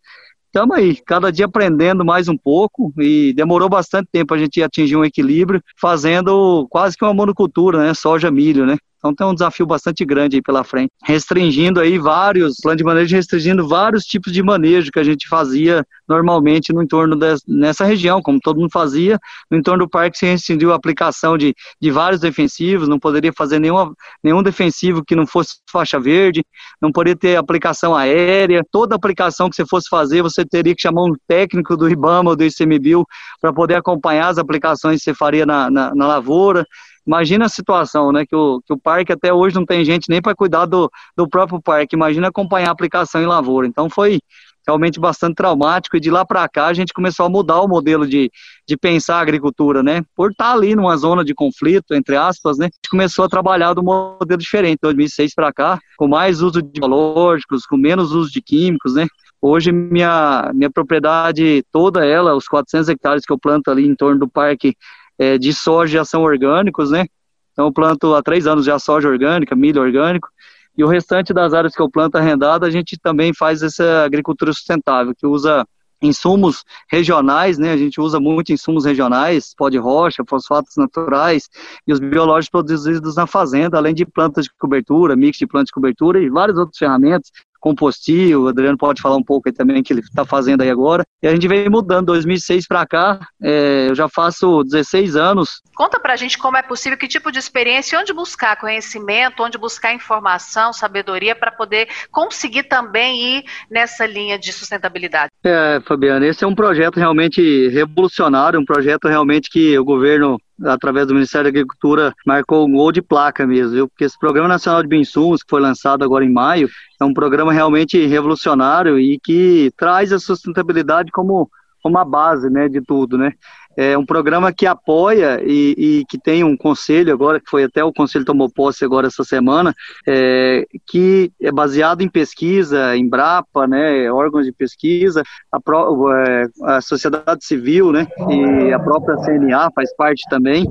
Estamos 0.47 0.75
aí, 0.75 0.95
cada 1.05 1.31
dia 1.31 1.45
aprendendo 1.45 2.03
mais 2.03 2.27
um 2.27 2.35
pouco 2.35 2.91
e 2.97 3.31
demorou 3.35 3.69
bastante 3.69 4.09
tempo 4.11 4.33
a 4.33 4.37
gente 4.39 4.63
atingir 4.63 4.95
um 4.95 5.05
equilíbrio, 5.05 5.61
fazendo 5.79 6.65
quase 6.71 6.97
que 6.97 7.05
uma 7.05 7.13
monocultura, 7.13 7.83
né? 7.83 7.93
Soja, 7.93 8.31
milho, 8.31 8.65
né? 8.65 8.75
Então 8.99 9.15
tem 9.15 9.25
um 9.25 9.33
desafio 9.33 9.65
bastante 9.65 10.03
grande 10.03 10.35
aí 10.35 10.41
pela 10.41 10.63
frente. 10.63 10.91
Restringindo 11.03 11.79
aí 11.79 11.97
vários, 11.97 12.57
plano 12.61 12.77
de 12.77 12.83
manejo 12.83 13.15
restringindo 13.15 13.67
vários 13.67 14.03
tipos 14.03 14.31
de 14.31 14.43
manejo 14.43 14.91
que 14.91 14.99
a 14.99 15.03
gente 15.03 15.27
fazia 15.27 15.85
normalmente 16.07 16.73
no 16.73 16.83
entorno 16.83 17.15
dessa, 17.15 17.41
nessa 17.47 17.85
região, 17.85 18.21
como 18.21 18.39
todo 18.41 18.59
mundo 18.59 18.69
fazia. 18.71 19.17
No 19.49 19.57
entorno 19.57 19.85
do 19.85 19.89
parque 19.89 20.17
se 20.17 20.25
restringiu 20.25 20.73
a 20.73 20.75
aplicação 20.75 21.37
de, 21.37 21.55
de 21.81 21.91
vários 21.91 22.19
defensivos, 22.19 22.89
não 22.89 22.99
poderia 22.99 23.31
fazer 23.31 23.57
nenhuma, 23.57 23.93
nenhum 24.21 24.43
defensivo 24.43 25.03
que 25.03 25.15
não 25.15 25.25
fosse 25.25 25.55
faixa 25.71 25.99
verde, 25.99 26.43
não 26.81 26.91
poderia 26.91 27.15
ter 27.15 27.35
aplicação 27.37 27.95
aérea. 27.95 28.65
Toda 28.69 28.95
aplicação 28.95 29.49
que 29.49 29.55
você 29.55 29.65
fosse 29.65 29.87
fazer, 29.89 30.21
você 30.21 30.45
teria 30.45 30.75
que 30.75 30.81
chamar 30.81 31.03
um 31.03 31.15
técnico 31.25 31.77
do 31.77 31.89
IBAMA 31.89 32.31
ou 32.31 32.35
do 32.35 32.43
ICMBio 32.43 33.05
para 33.39 33.53
poder 33.53 33.75
acompanhar 33.75 34.27
as 34.27 34.37
aplicações 34.37 34.97
que 34.97 35.05
você 35.05 35.13
faria 35.13 35.45
na, 35.45 35.71
na, 35.71 35.95
na 35.95 36.07
lavoura. 36.07 36.65
Imagina 37.09 37.45
a 37.45 37.49
situação, 37.49 38.11
né? 38.11 38.23
Que 38.23 38.35
o, 38.35 38.61
que 38.61 38.71
o 38.71 38.77
parque 38.77 39.11
até 39.11 39.33
hoje 39.33 39.55
não 39.55 39.65
tem 39.65 39.83
gente 39.83 40.07
nem 40.09 40.21
para 40.21 40.35
cuidar 40.35 40.67
do, 40.67 40.91
do 41.17 41.27
próprio 41.27 41.59
parque. 41.59 41.95
Imagina 41.95 42.27
acompanhar 42.27 42.69
a 42.69 42.71
aplicação 42.71 43.19
em 43.19 43.25
lavoura. 43.25 43.65
Então 43.65 43.89
foi 43.89 44.19
realmente 44.67 44.99
bastante 44.99 45.33
traumático, 45.33 45.97
e 45.97 45.99
de 45.99 46.11
lá 46.11 46.23
para 46.23 46.47
cá 46.47 46.67
a 46.67 46.73
gente 46.73 46.93
começou 46.93 47.25
a 47.25 47.29
mudar 47.29 47.61
o 47.61 47.67
modelo 47.67 48.05
de, 48.07 48.29
de 48.67 48.77
pensar 48.77 49.15
a 49.15 49.21
agricultura, 49.21 49.81
né? 49.81 50.03
Por 50.15 50.29
estar 50.29 50.51
ali 50.51 50.75
numa 50.75 50.95
zona 50.97 51.25
de 51.25 51.33
conflito, 51.33 51.95
entre 51.95 52.15
aspas, 52.15 52.59
né? 52.59 52.65
A 52.65 52.67
gente 52.67 52.89
começou 52.91 53.25
a 53.25 53.29
trabalhar 53.29 53.73
do 53.73 53.81
modelo 53.81 54.39
diferente, 54.39 54.77
2006 54.83 55.33
para 55.33 55.51
cá, 55.51 55.79
com 55.97 56.07
mais 56.07 56.43
uso 56.43 56.61
de 56.61 56.79
biológicos, 56.79 57.65
com 57.65 57.75
menos 57.75 58.11
uso 58.11 58.31
de 58.31 58.39
químicos, 58.39 58.93
né? 58.93 59.07
Hoje, 59.41 59.71
minha, 59.71 60.51
minha 60.53 60.69
propriedade 60.69 61.63
toda 61.71 62.05
ela, 62.05 62.35
os 62.35 62.47
400 62.47 62.87
hectares 62.89 63.25
que 63.25 63.33
eu 63.33 63.39
planto 63.39 63.71
ali 63.71 63.87
em 63.87 63.95
torno 63.95 64.19
do 64.19 64.29
parque 64.29 64.75
é, 65.19 65.37
de 65.37 65.53
soja 65.53 66.05
são 66.05 66.23
orgânicos, 66.23 66.89
né? 66.89 67.05
Então, 67.51 67.65
eu 67.65 67.73
planto 67.73 68.15
há 68.15 68.23
três 68.23 68.47
anos 68.47 68.65
já 68.65 68.79
soja 68.79 69.09
orgânica, 69.09 69.55
milho 69.55 69.81
orgânico, 69.81 70.29
e 70.77 70.83
o 70.83 70.87
restante 70.87 71.33
das 71.33 71.53
áreas 71.53 71.75
que 71.75 71.81
eu 71.81 71.89
planto 71.89 72.15
arrendada, 72.15 72.65
a 72.65 72.71
gente 72.71 72.97
também 72.97 73.33
faz 73.33 73.61
essa 73.61 74.05
agricultura 74.05 74.53
sustentável, 74.53 75.13
que 75.13 75.27
usa 75.27 75.67
insumos 76.01 76.63
regionais, 76.89 77.57
né? 77.57 77.73
A 77.73 77.77
gente 77.77 77.99
usa 77.99 78.17
muito 78.17 78.53
insumos 78.53 78.85
regionais, 78.85 79.53
pó 79.57 79.67
de 79.67 79.77
rocha, 79.77 80.23
fosfatos 80.25 80.77
naturais 80.77 81.49
e 81.85 81.91
os 81.91 81.99
biológicos 81.99 82.49
produzidos 82.49 83.17
na 83.17 83.27
fazenda, 83.27 83.77
além 83.77 83.93
de 83.93 84.05
plantas 84.05 84.45
de 84.45 84.51
cobertura, 84.57 85.17
mix 85.17 85.37
de 85.37 85.45
plantas 85.45 85.67
de 85.67 85.73
cobertura 85.73 86.21
e 86.21 86.29
várias 86.29 86.57
outras 86.57 86.77
ferramentas 86.77 87.29
compostil, 87.59 88.43
o 88.43 88.47
Adriano 88.47 88.77
pode 88.77 89.01
falar 89.01 89.15
um 89.15 89.23
pouco 89.23 89.49
aí 89.49 89.53
também 89.53 89.83
que 89.83 89.93
ele 89.93 90.01
está 90.01 90.25
fazendo 90.25 90.61
aí 90.61 90.69
agora. 90.69 91.03
E 91.21 91.27
a 91.27 91.31
gente 91.31 91.47
vem 91.47 91.69
mudando, 91.69 92.07
2006 92.07 92.67
para 92.67 92.85
cá, 92.85 93.19
é, 93.41 93.87
eu 93.89 93.95
já 93.95 94.07
faço 94.07 94.63
16 94.63 95.15
anos. 95.15 95.61
Conta 95.75 95.99
para 95.99 96.13
a 96.13 96.15
gente 96.15 96.37
como 96.37 96.57
é 96.57 96.61
possível, 96.61 96.97
que 96.97 97.07
tipo 97.07 97.31
de 97.31 97.39
experiência, 97.39 97.99
onde 97.99 98.13
buscar 98.13 98.55
conhecimento, 98.55 99.43
onde 99.43 99.57
buscar 99.57 99.93
informação, 99.93 100.71
sabedoria 100.73 101.35
para 101.35 101.51
poder 101.51 101.87
conseguir 102.11 102.63
também 102.63 103.37
ir 103.37 103.45
nessa 103.69 104.05
linha 104.05 104.37
de 104.37 104.51
sustentabilidade. 104.51 105.31
É, 105.43 105.81
Fabiana, 105.85 106.25
esse 106.25 106.43
é 106.43 106.47
um 106.47 106.55
projeto 106.55 106.97
realmente 106.97 107.67
revolucionário, 107.69 108.59
um 108.59 108.65
projeto 108.65 109.07
realmente 109.07 109.49
que 109.49 109.77
o 109.77 109.83
governo 109.83 110.37
através 110.65 111.07
do 111.07 111.13
Ministério 111.13 111.45
da 111.45 111.49
Agricultura, 111.49 112.13
marcou 112.25 112.67
um 112.67 112.71
gol 112.71 112.91
de 112.91 113.01
placa 113.01 113.45
mesmo, 113.45 113.73
viu? 113.73 113.87
Porque 113.87 114.05
esse 114.05 114.17
Programa 114.17 114.47
Nacional 114.47 114.81
de 114.81 114.87
Bioinsumos, 114.87 115.43
que 115.43 115.49
foi 115.49 115.61
lançado 115.61 116.03
agora 116.03 116.25
em 116.25 116.31
maio, 116.31 116.69
é 116.99 117.05
um 117.05 117.13
programa 117.13 117.53
realmente 117.53 118.05
revolucionário 118.05 118.99
e 118.99 119.19
que 119.19 119.71
traz 119.77 120.11
a 120.11 120.19
sustentabilidade 120.19 121.11
como, 121.11 121.49
como 121.81 121.97
a 121.97 122.05
base 122.05 122.49
né, 122.49 122.67
de 122.67 122.81
tudo, 122.81 123.17
né? 123.17 123.33
É 123.81 123.97
um 123.97 124.05
programa 124.05 124.51
que 124.51 124.65
apoia 124.65 125.41
e, 125.41 125.73
e, 125.77 126.05
que 126.09 126.17
tem 126.17 126.43
um 126.43 126.57
conselho 126.57 127.13
agora, 127.13 127.39
que 127.39 127.49
foi 127.49 127.63
até 127.63 127.81
o 127.81 127.93
conselho 127.93 128.25
tomou 128.25 128.49
posse 128.49 128.83
agora 128.83 129.07
essa 129.07 129.23
semana, 129.23 129.73
é, 130.05 130.67
que 130.85 131.31
é 131.41 131.49
baseado 131.49 132.01
em 132.01 132.09
pesquisa, 132.09 132.97
em 132.97 133.07
BRAPA, 133.07 133.67
né, 133.67 134.11
órgãos 134.11 134.45
de 134.45 134.51
pesquisa, 134.51 135.23
a, 135.49 135.61
pro, 135.61 136.11
é, 136.11 136.47
a 136.63 136.81
sociedade 136.81 137.45
civil, 137.45 137.93
né, 137.93 138.05
e 138.29 138.73
a 138.73 138.79
própria 138.79 139.15
CNA 139.15 139.71
faz 139.73 139.95
parte 139.95 140.23
também, 140.29 140.65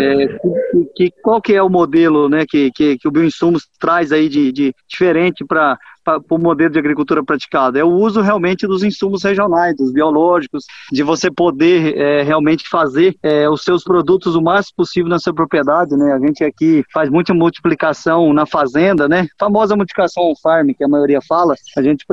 é, 0.00 0.26
que, 0.26 1.10
que, 1.10 1.12
qual 1.22 1.42
que 1.42 1.52
é 1.52 1.62
o 1.62 1.68
modelo, 1.68 2.26
né, 2.26 2.46
que, 2.48 2.70
que, 2.70 2.96
que 2.96 3.06
o 3.06 3.10
Bioinsumos 3.10 3.68
traz 3.78 4.12
aí 4.12 4.30
de, 4.30 4.50
de 4.50 4.74
diferente 4.88 5.44
para 5.44 5.76
para 6.06 6.22
o 6.30 6.38
modelo 6.38 6.70
de 6.70 6.78
agricultura 6.78 7.24
praticado? 7.24 7.76
É 7.76 7.84
o 7.84 7.90
uso 7.90 8.20
realmente 8.20 8.66
dos 8.66 8.84
insumos 8.84 9.24
regionais, 9.24 9.76
dos 9.76 9.92
biológicos, 9.92 10.64
de 10.92 11.02
você 11.02 11.28
poder 11.28 11.96
é, 11.96 12.22
realmente 12.22 12.45
fazer 12.68 13.16
é, 13.22 13.48
os 13.48 13.62
seus 13.62 13.82
produtos 13.82 14.34
o 14.34 14.42
mais 14.42 14.72
possível 14.72 15.08
na 15.08 15.18
sua 15.18 15.34
propriedade, 15.34 15.96
né? 15.96 16.12
A 16.12 16.18
gente 16.18 16.44
aqui 16.44 16.84
faz 16.92 17.08
muita 17.10 17.34
multiplicação 17.34 18.32
na 18.32 18.46
fazenda, 18.46 19.08
né? 19.08 19.26
Famosa 19.38 19.76
multiplicação 19.76 20.24
on 20.24 20.34
farm, 20.42 20.70
que 20.76 20.84
a 20.84 20.88
maioria 20.88 21.20
fala, 21.26 21.54
a 21.76 21.82
gente 21.82 22.04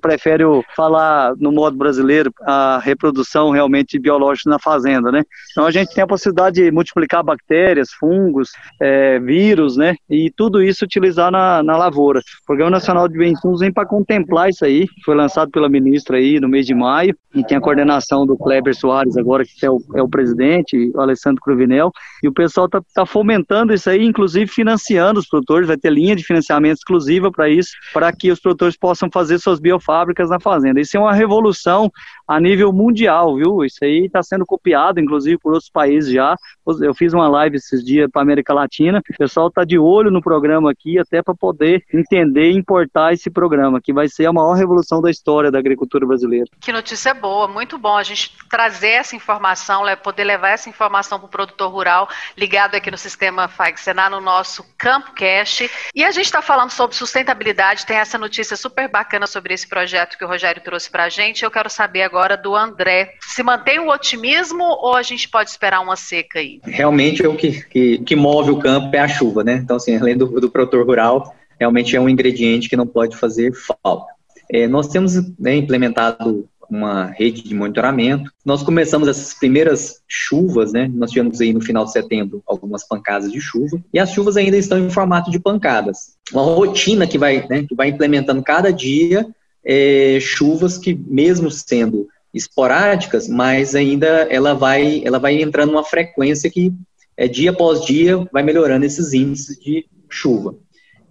prefere, 0.00 0.44
falar 0.76 1.34
no 1.36 1.52
modo 1.52 1.76
brasileiro 1.76 2.32
a 2.42 2.78
reprodução 2.82 3.50
realmente 3.50 3.98
biológica 3.98 4.50
na 4.50 4.58
fazenda, 4.58 5.10
né? 5.10 5.22
Então 5.52 5.66
a 5.66 5.70
gente 5.70 5.94
tem 5.94 6.02
a 6.04 6.06
possibilidade 6.06 6.62
de 6.62 6.70
multiplicar 6.70 7.22
bactérias, 7.22 7.90
fungos, 7.92 8.50
é, 8.80 9.18
vírus, 9.18 9.76
né? 9.76 9.94
E 10.08 10.30
tudo 10.30 10.62
isso 10.62 10.84
utilizar 10.84 11.30
na, 11.30 11.62
na 11.62 11.76
lavoura. 11.76 12.20
O 12.20 12.46
Programa 12.46 12.70
Nacional 12.70 13.08
de 13.08 13.18
Bem 13.18 13.32
Insumos 13.32 13.60
vem 13.60 13.72
para 13.72 13.86
contemplar 13.86 14.50
isso 14.50 14.64
aí. 14.64 14.86
Foi 15.04 15.14
lançado 15.14 15.50
pela 15.50 15.68
ministra 15.68 16.16
aí 16.16 16.40
no 16.40 16.48
mês 16.48 16.66
de 16.66 16.74
maio 16.74 17.14
e 17.34 17.44
tem 17.44 17.56
a 17.56 17.60
coordenação 17.60 18.26
do 18.26 18.36
Kleber 18.36 18.74
Soares 18.74 19.16
agora, 19.16 19.44
que 19.44 19.64
é 19.64 19.70
o, 19.70 19.79
é 19.94 20.02
o 20.02 20.08
presidente, 20.08 20.90
o 20.94 21.00
Alessandro 21.00 21.40
Cruvinel. 21.40 21.92
E 22.22 22.28
o 22.28 22.32
pessoal 22.32 22.66
está 22.66 22.80
tá 22.94 23.06
fomentando 23.06 23.72
isso 23.72 23.88
aí, 23.88 24.04
inclusive 24.04 24.50
financiando 24.50 25.20
os 25.20 25.28
produtores. 25.28 25.68
Vai 25.68 25.76
ter 25.76 25.90
linha 25.90 26.16
de 26.16 26.24
financiamento 26.24 26.78
exclusiva 26.78 27.30
para 27.30 27.48
isso, 27.48 27.70
para 27.92 28.12
que 28.12 28.30
os 28.30 28.40
produtores 28.40 28.76
possam 28.76 29.08
fazer 29.12 29.38
suas 29.38 29.60
biofábricas 29.60 30.30
na 30.30 30.40
fazenda. 30.40 30.80
Isso 30.80 30.96
é 30.96 31.00
uma 31.00 31.14
revolução 31.14 31.90
a 32.26 32.38
nível 32.38 32.72
mundial, 32.72 33.34
viu? 33.36 33.64
Isso 33.64 33.84
aí 33.84 34.06
está 34.06 34.22
sendo 34.22 34.46
copiado, 34.46 35.00
inclusive, 35.00 35.36
por 35.38 35.52
outros 35.52 35.70
países 35.70 36.12
já. 36.12 36.36
Eu 36.80 36.94
fiz 36.94 37.12
uma 37.12 37.28
live 37.28 37.56
esses 37.56 37.84
dias 37.84 38.08
para 38.10 38.22
América 38.22 38.54
Latina. 38.54 38.98
O 38.98 39.18
pessoal 39.18 39.48
está 39.48 39.64
de 39.64 39.78
olho 39.78 40.10
no 40.10 40.22
programa 40.22 40.70
aqui, 40.70 40.98
até 40.98 41.22
para 41.22 41.34
poder 41.34 41.82
entender 41.92 42.52
e 42.52 42.56
importar 42.56 43.12
esse 43.12 43.28
programa, 43.30 43.80
que 43.80 43.92
vai 43.92 44.08
ser 44.08 44.26
a 44.26 44.32
maior 44.32 44.54
revolução 44.54 45.00
da 45.02 45.10
história 45.10 45.50
da 45.50 45.58
agricultura 45.58 46.06
brasileira. 46.06 46.46
Que 46.60 46.72
notícia 46.72 47.12
boa, 47.12 47.48
muito 47.48 47.76
bom 47.76 47.96
a 47.96 48.02
gente 48.02 48.32
trazer 48.48 48.90
essa 48.90 49.16
informação, 49.16 49.69
poder 50.02 50.24
levar 50.24 50.50
essa 50.50 50.68
informação 50.68 51.18
para 51.18 51.26
o 51.26 51.30
produtor 51.30 51.70
rural 51.70 52.08
ligado 52.36 52.76
aqui 52.76 52.90
no 52.90 52.98
sistema 52.98 53.48
FAG-Senar, 53.48 54.10
no 54.10 54.20
nosso 54.20 54.64
Campo 54.78 55.12
Cash. 55.14 55.68
E 55.94 56.04
a 56.04 56.10
gente 56.10 56.26
está 56.26 56.40
falando 56.40 56.70
sobre 56.70 56.96
sustentabilidade, 56.96 57.84
tem 57.84 57.96
essa 57.96 58.16
notícia 58.16 58.56
super 58.56 58.88
bacana 58.88 59.26
sobre 59.26 59.52
esse 59.52 59.68
projeto 59.68 60.16
que 60.16 60.24
o 60.24 60.28
Rogério 60.28 60.62
trouxe 60.62 60.90
para 60.90 61.04
a 61.04 61.08
gente. 61.08 61.44
Eu 61.44 61.50
quero 61.50 61.68
saber 61.68 62.02
agora 62.02 62.20
agora 62.30 62.36
do 62.36 62.54
André. 62.54 63.14
Se 63.20 63.42
mantém 63.42 63.78
o 63.78 63.88
otimismo 63.88 64.62
ou 64.62 64.94
a 64.94 65.02
gente 65.02 65.28
pode 65.28 65.50
esperar 65.50 65.80
uma 65.80 65.96
seca 65.96 66.38
aí? 66.38 66.60
Realmente 66.64 67.24
é 67.24 67.28
o 67.28 67.34
que, 67.34 67.62
que, 67.64 67.98
que 67.98 68.16
move 68.16 68.50
o 68.50 68.58
campo 68.58 68.94
é 68.94 68.98
a 68.98 69.08
chuva, 69.08 69.42
né? 69.42 69.60
Então, 69.62 69.76
assim, 69.76 69.96
além 69.96 70.16
do, 70.16 70.26
do 70.40 70.50
produtor 70.50 70.86
rural, 70.86 71.34
realmente 71.58 71.96
é 71.96 72.00
um 72.00 72.08
ingrediente 72.08 72.68
que 72.68 72.76
não 72.76 72.86
pode 72.86 73.16
fazer 73.16 73.52
falta. 73.54 74.12
É, 74.52 74.66
nós 74.66 74.88
temos 74.88 75.14
né, 75.38 75.56
implementado 75.56 76.48
uma 76.70 77.06
rede 77.06 77.42
de 77.42 77.54
monitoramento. 77.54 78.30
Nós 78.44 78.62
começamos 78.62 79.08
essas 79.08 79.34
primeiras 79.34 80.00
chuvas, 80.08 80.72
né? 80.72 80.90
Nós 80.94 81.10
tivemos 81.10 81.40
aí 81.40 81.52
no 81.52 81.60
final 81.60 81.84
de 81.84 81.92
setembro 81.92 82.42
algumas 82.46 82.86
pancadas 82.86 83.30
de 83.30 83.40
chuva 83.40 83.82
e 83.92 83.98
as 83.98 84.12
chuvas 84.12 84.36
ainda 84.36 84.56
estão 84.56 84.78
em 84.78 84.90
formato 84.90 85.30
de 85.30 85.40
pancadas. 85.40 86.16
Uma 86.32 86.42
rotina 86.42 87.06
que 87.06 87.18
vai, 87.18 87.46
né, 87.48 87.64
que 87.68 87.74
vai 87.74 87.88
implementando 87.88 88.42
cada 88.42 88.72
dia 88.72 89.26
é, 89.64 90.18
chuvas 90.20 90.78
que, 90.78 90.94
mesmo 90.94 91.50
sendo 91.50 92.08
esporádicas, 92.32 93.28
mas 93.28 93.74
ainda 93.74 94.06
ela 94.30 94.54
vai, 94.54 95.02
ela 95.04 95.18
vai 95.18 95.40
entrando 95.40 95.72
numa 95.72 95.84
frequência 95.84 96.50
que, 96.50 96.72
é, 97.16 97.26
dia 97.26 97.50
após 97.50 97.84
dia, 97.84 98.26
vai 98.32 98.42
melhorando 98.42 98.84
esses 98.86 99.12
índices 99.12 99.58
de 99.58 99.86
chuva. 100.08 100.54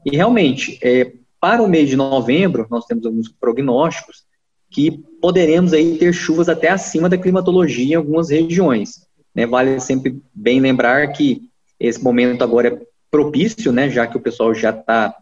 E 0.06 0.16
realmente, 0.16 0.80
é, 0.82 1.12
para 1.40 1.62
o 1.62 1.68
mês 1.68 1.90
de 1.90 1.96
novembro, 1.96 2.68
nós 2.70 2.86
temos 2.86 3.06
alguns 3.06 3.30
prognósticos 3.30 4.24
que 4.70 4.92
poderemos 5.22 5.74
aí 5.74 5.98
ter 5.98 6.14
chuvas 6.14 6.50
até 6.50 6.70
acima 6.70 7.10
da 7.10 7.18
climatologia 7.18 7.94
em 7.94 7.98
algumas 7.98 8.30
regiões. 8.30 9.06
Né? 9.34 9.46
Vale 9.46 9.80
sempre 9.80 10.22
bem 10.34 10.60
lembrar 10.60 11.08
que 11.08 11.50
esse 11.80 12.04
momento 12.04 12.44
agora 12.44 12.68
é 12.70 12.82
propício, 13.10 13.72
né? 13.72 13.90
já 13.90 14.06
que 14.06 14.18
o 14.18 14.22
pessoal 14.22 14.54
já 14.54 14.70
está 14.70 15.14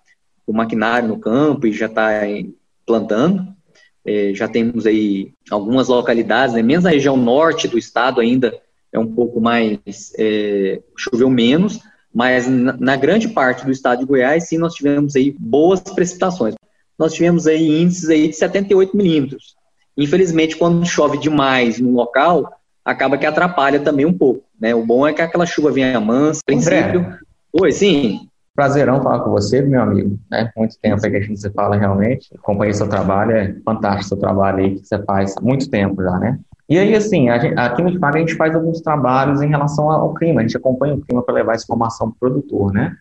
com 0.46 0.52
o 0.52 0.56
maquinário 0.56 1.08
no 1.08 1.20
campo 1.20 1.68
e 1.68 1.72
já 1.72 1.88
está 1.88 2.22
plantando. 2.86 3.48
É, 4.06 4.32
já 4.34 4.48
temos 4.48 4.86
aí 4.86 5.34
algumas 5.52 5.90
localidades, 5.90 6.56
né, 6.56 6.62
menos 6.62 6.86
na 6.86 6.92
região 6.92 7.18
norte 7.18 7.68
do 7.68 7.78
estado 7.78 8.22
ainda 8.22 8.58
é 8.92 8.98
um 8.98 9.14
pouco 9.14 9.40
mais, 9.42 10.14
é, 10.18 10.82
choveu 10.98 11.30
menos, 11.30 11.80
mas 12.14 12.48
na, 12.48 12.76
na, 12.78 12.96
grande 12.96 13.28
parte 13.28 13.66
do 13.66 13.72
estado 13.72 14.00
de 14.00 14.06
Goiás, 14.06 14.48
sim, 14.48 14.58
nós 14.58 14.74
tivemos 14.74 15.16
aí 15.16 15.36
boas 15.38 15.82
precipitações. 15.82 16.56
Nós 16.98 17.14
tivemos 17.14 17.48
aí 17.48 17.82
índices 17.82 18.10
aí 18.10 18.28
de 18.28 18.36
78 18.36 18.96
milímetros. 18.96 19.56
Infelizmente, 19.98 20.56
quando 20.56 20.86
chove 20.86 21.18
demais 21.18 21.80
no 21.80 21.92
local, 21.92 22.52
acaba 22.84 23.18
que 23.18 23.26
atrapalha 23.26 23.80
também 23.80 24.06
um 24.06 24.14
pouco, 24.14 24.44
né? 24.60 24.74
O 24.74 24.86
bom 24.86 25.08
é 25.08 25.14
que 25.14 25.22
aquela 25.22 25.46
chuva 25.46 25.72
venha 25.72 26.00
mansa, 26.00 26.42
princípio. 26.46 27.18
Oi, 27.54 27.72
sim. 27.72 28.28
Prazerão 28.56 29.02
falar 29.02 29.20
com 29.20 29.32
você, 29.32 29.62
meu 29.62 29.82
amigo. 29.82 30.18
Né? 30.32 30.52
Muito 30.56 30.78
tempo 30.80 31.04
aí 31.04 31.12
que 31.12 31.18
a 31.18 31.22
gente 31.22 31.40
se 31.40 31.50
fala 31.52 31.76
realmente. 31.76 32.28
Acompanhei 32.36 32.74
seu 32.74 32.88
trabalho, 32.88 33.32
é 33.32 33.56
fantástico 33.64 34.10
seu 34.10 34.18
trabalho 34.18 34.60
aí 34.60 34.76
que 34.76 34.86
você 34.86 35.04
faz 35.04 35.36
há 35.38 35.42
muito 35.42 35.70
tempo 35.70 36.02
já, 36.02 36.18
né? 36.18 36.40
E 36.70 36.78
aí, 36.78 36.96
assim, 36.96 37.30
a 37.30 37.38
gente, 37.40 37.58
aqui 37.58 37.82
no 37.82 37.90
IFAG 37.90 38.18
a 38.18 38.20
gente 38.20 38.36
faz 38.36 38.54
alguns 38.54 38.82
trabalhos 38.82 39.42
em 39.42 39.48
relação 39.48 39.90
ao 39.90 40.14
clima. 40.14 40.42
A 40.42 40.44
gente 40.44 40.58
acompanha 40.58 40.96
o 40.96 41.02
clima 41.02 41.24
para 41.24 41.36
levar 41.36 41.54
essa 41.54 41.64
informação 41.64 42.10
para 42.12 42.16
o 42.16 42.20
produtor, 42.20 42.74
né? 42.74 42.96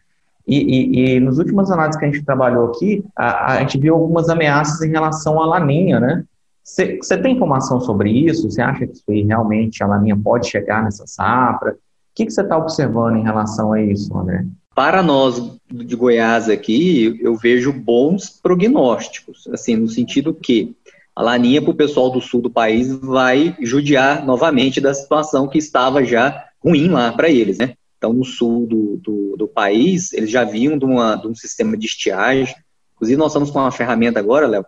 E, 0.46 0.58
e, 0.58 1.16
e 1.16 1.20
nos 1.20 1.38
últimos 1.38 1.70
análises 1.70 1.98
que 1.98 2.04
a 2.04 2.10
gente 2.10 2.24
trabalhou 2.24 2.68
aqui, 2.68 3.04
a, 3.16 3.54
a 3.54 3.60
gente 3.60 3.78
viu 3.78 3.94
algumas 3.94 4.28
ameaças 4.28 4.80
em 4.82 4.90
relação 4.90 5.42
à 5.42 5.46
laninha, 5.46 5.98
né? 5.98 6.24
Você 6.62 7.16
tem 7.18 7.36
informação 7.36 7.80
sobre 7.80 8.10
isso? 8.10 8.50
Você 8.50 8.60
acha 8.60 8.86
que 8.86 8.92
isso 8.92 9.04
aí, 9.08 9.22
realmente 9.22 9.82
a 9.82 9.86
laninha 9.86 10.16
pode 10.16 10.48
chegar 10.48 10.82
nessa 10.82 11.06
safra? 11.06 11.72
O 11.72 11.76
que 12.14 12.30
você 12.30 12.40
está 12.40 12.56
observando 12.56 13.16
em 13.16 13.22
relação 13.22 13.72
a 13.72 13.80
isso, 13.80 14.16
André? 14.16 14.44
Para 14.74 15.02
nós 15.02 15.58
de 15.70 15.96
Goiás 15.96 16.48
aqui, 16.48 17.18
eu 17.22 17.34
vejo 17.36 17.72
bons 17.72 18.28
prognósticos, 18.42 19.48
assim, 19.52 19.76
no 19.76 19.88
sentido 19.88 20.34
que 20.34 20.76
A 21.16 21.22
laninha 21.22 21.62
para 21.62 21.70
o 21.70 21.74
pessoal 21.74 22.10
do 22.10 22.20
sul 22.20 22.42
do 22.42 22.50
país 22.50 22.92
vai 22.92 23.56
judiar 23.62 24.26
novamente 24.26 24.82
da 24.82 24.92
situação 24.92 25.48
que 25.48 25.56
estava 25.56 26.04
já 26.04 26.44
ruim 26.62 26.88
lá 26.88 27.10
para 27.10 27.30
eles, 27.30 27.56
né? 27.56 27.72
Então, 27.96 28.12
no 28.12 28.24
sul 28.24 28.66
do, 28.66 28.96
do, 28.98 29.36
do, 29.36 29.48
país, 29.48 30.12
eles 30.12 30.30
já 30.30 30.44
vinham 30.44 30.78
de, 30.78 30.84
uma, 30.84 31.16
de 31.16 31.26
um 31.26 31.34
sistema 31.34 31.76
de 31.76 31.86
estiagem. 31.86 32.54
Inclusive, 32.94 33.18
nós 33.18 33.32
estamos 33.32 33.50
com 33.50 33.58
uma 33.58 33.72
ferramenta 33.72 34.18
agora, 34.18 34.46
Léo, 34.46 34.66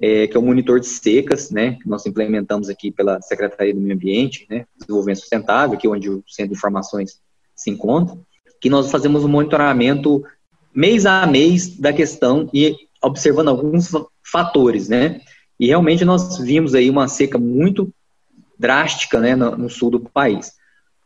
é, 0.00 0.26
que 0.26 0.36
é 0.36 0.40
o 0.40 0.42
monitor 0.42 0.78
de 0.80 0.86
secas, 0.86 1.50
né, 1.50 1.78
que 1.80 1.88
nós 1.88 2.04
implementamos 2.06 2.68
aqui 2.68 2.90
pela 2.90 3.20
Secretaria 3.22 3.74
do 3.74 3.80
Meio 3.80 3.94
Ambiente, 3.94 4.46
né, 4.50 4.66
Desenvolvimento 4.78 5.20
Sustentável, 5.20 5.76
aqui 5.76 5.88
onde 5.88 6.10
o 6.10 6.22
Centro 6.26 6.52
de 6.52 6.58
Informações 6.58 7.18
se 7.54 7.70
encontra, 7.70 8.16
que 8.60 8.68
nós 8.68 8.90
fazemos 8.90 9.24
um 9.24 9.28
monitoramento 9.28 10.22
mês 10.74 11.06
a 11.06 11.26
mês 11.26 11.78
da 11.78 11.92
questão 11.92 12.50
e 12.52 12.76
observando 13.02 13.48
alguns 13.48 13.90
fatores, 14.22 14.88
né, 14.88 15.20
e 15.58 15.66
realmente 15.66 16.04
nós 16.04 16.38
vimos 16.38 16.74
aí 16.74 16.90
uma 16.90 17.08
seca 17.08 17.38
muito 17.38 17.90
drástica, 18.58 19.18
né, 19.18 19.34
no, 19.34 19.56
no 19.56 19.70
sul 19.70 19.90
do 19.90 20.00
país. 20.00 20.52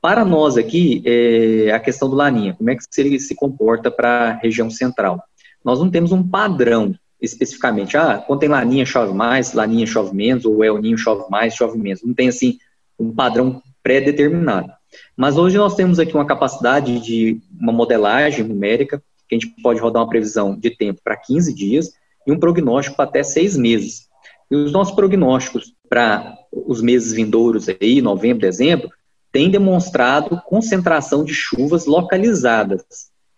Para 0.01 0.25
nós 0.25 0.57
aqui, 0.57 1.03
é, 1.05 1.73
a 1.73 1.79
questão 1.79 2.09
do 2.09 2.17
laninha, 2.17 2.55
como 2.55 2.71
é 2.71 2.77
que 2.77 2.83
ele 2.99 3.21
se 3.21 3.35
comporta 3.35 3.91
para 3.91 4.31
a 4.31 4.33
região 4.33 4.71
central? 4.71 5.23
Nós 5.65 5.79
não 5.79 5.91
temos 5.91 6.11
um 6.11 6.27
padrão 6.27 6.95
especificamente, 7.21 7.97
ah, 7.97 8.17
quando 8.27 8.41
tem 8.41 8.49
laninha 8.49 8.87
chove 8.87 9.13
mais, 9.13 9.53
laninha 9.53 9.87
chove 9.87 10.15
menos, 10.17 10.45
ou 10.47 10.65
El 10.65 10.79
Ninho 10.79 10.97
chove 10.97 11.31
mais, 11.31 11.55
chove 11.55 11.79
menos. 11.79 12.03
Não 12.03 12.15
tem, 12.15 12.29
assim, 12.29 12.59
um 12.99 13.13
padrão 13.13 13.63
pré-determinado. 13.83 14.73
Mas 15.17 15.37
hoje 15.37 15.57
nós 15.59 15.75
temos 15.75 15.99
aqui 15.99 16.15
uma 16.15 16.27
capacidade 16.27 16.99
de 17.01 17.41
uma 17.61 17.73
modelagem 17.73 18.45
numérica, 18.45 19.03
que 19.29 19.37
a 19.37 19.39
gente 19.39 19.55
pode 19.63 19.81
rodar 19.81 20.03
uma 20.03 20.09
previsão 20.09 20.59
de 20.59 20.71
tempo 20.71 21.01
para 21.05 21.17
15 21.17 21.55
dias 21.55 21.93
e 22.27 22.33
um 22.33 22.39
prognóstico 22.39 22.97
para 22.97 23.05
até 23.05 23.23
seis 23.23 23.57
meses. 23.57 24.09
E 24.51 24.57
os 24.57 24.73
nossos 24.73 24.95
prognósticos 24.95 25.73
para 25.89 26.37
os 26.51 26.83
meses 26.83 27.13
vindouros 27.13 27.69
aí, 27.69 28.03
novembro, 28.03 28.41
dezembro, 28.41 28.91
têm 29.33 29.51
demonstrado 29.51 30.41
concentração 30.47 31.25
de 31.25 31.35
chuvas 31.35 31.87
localizadas. 31.87 32.83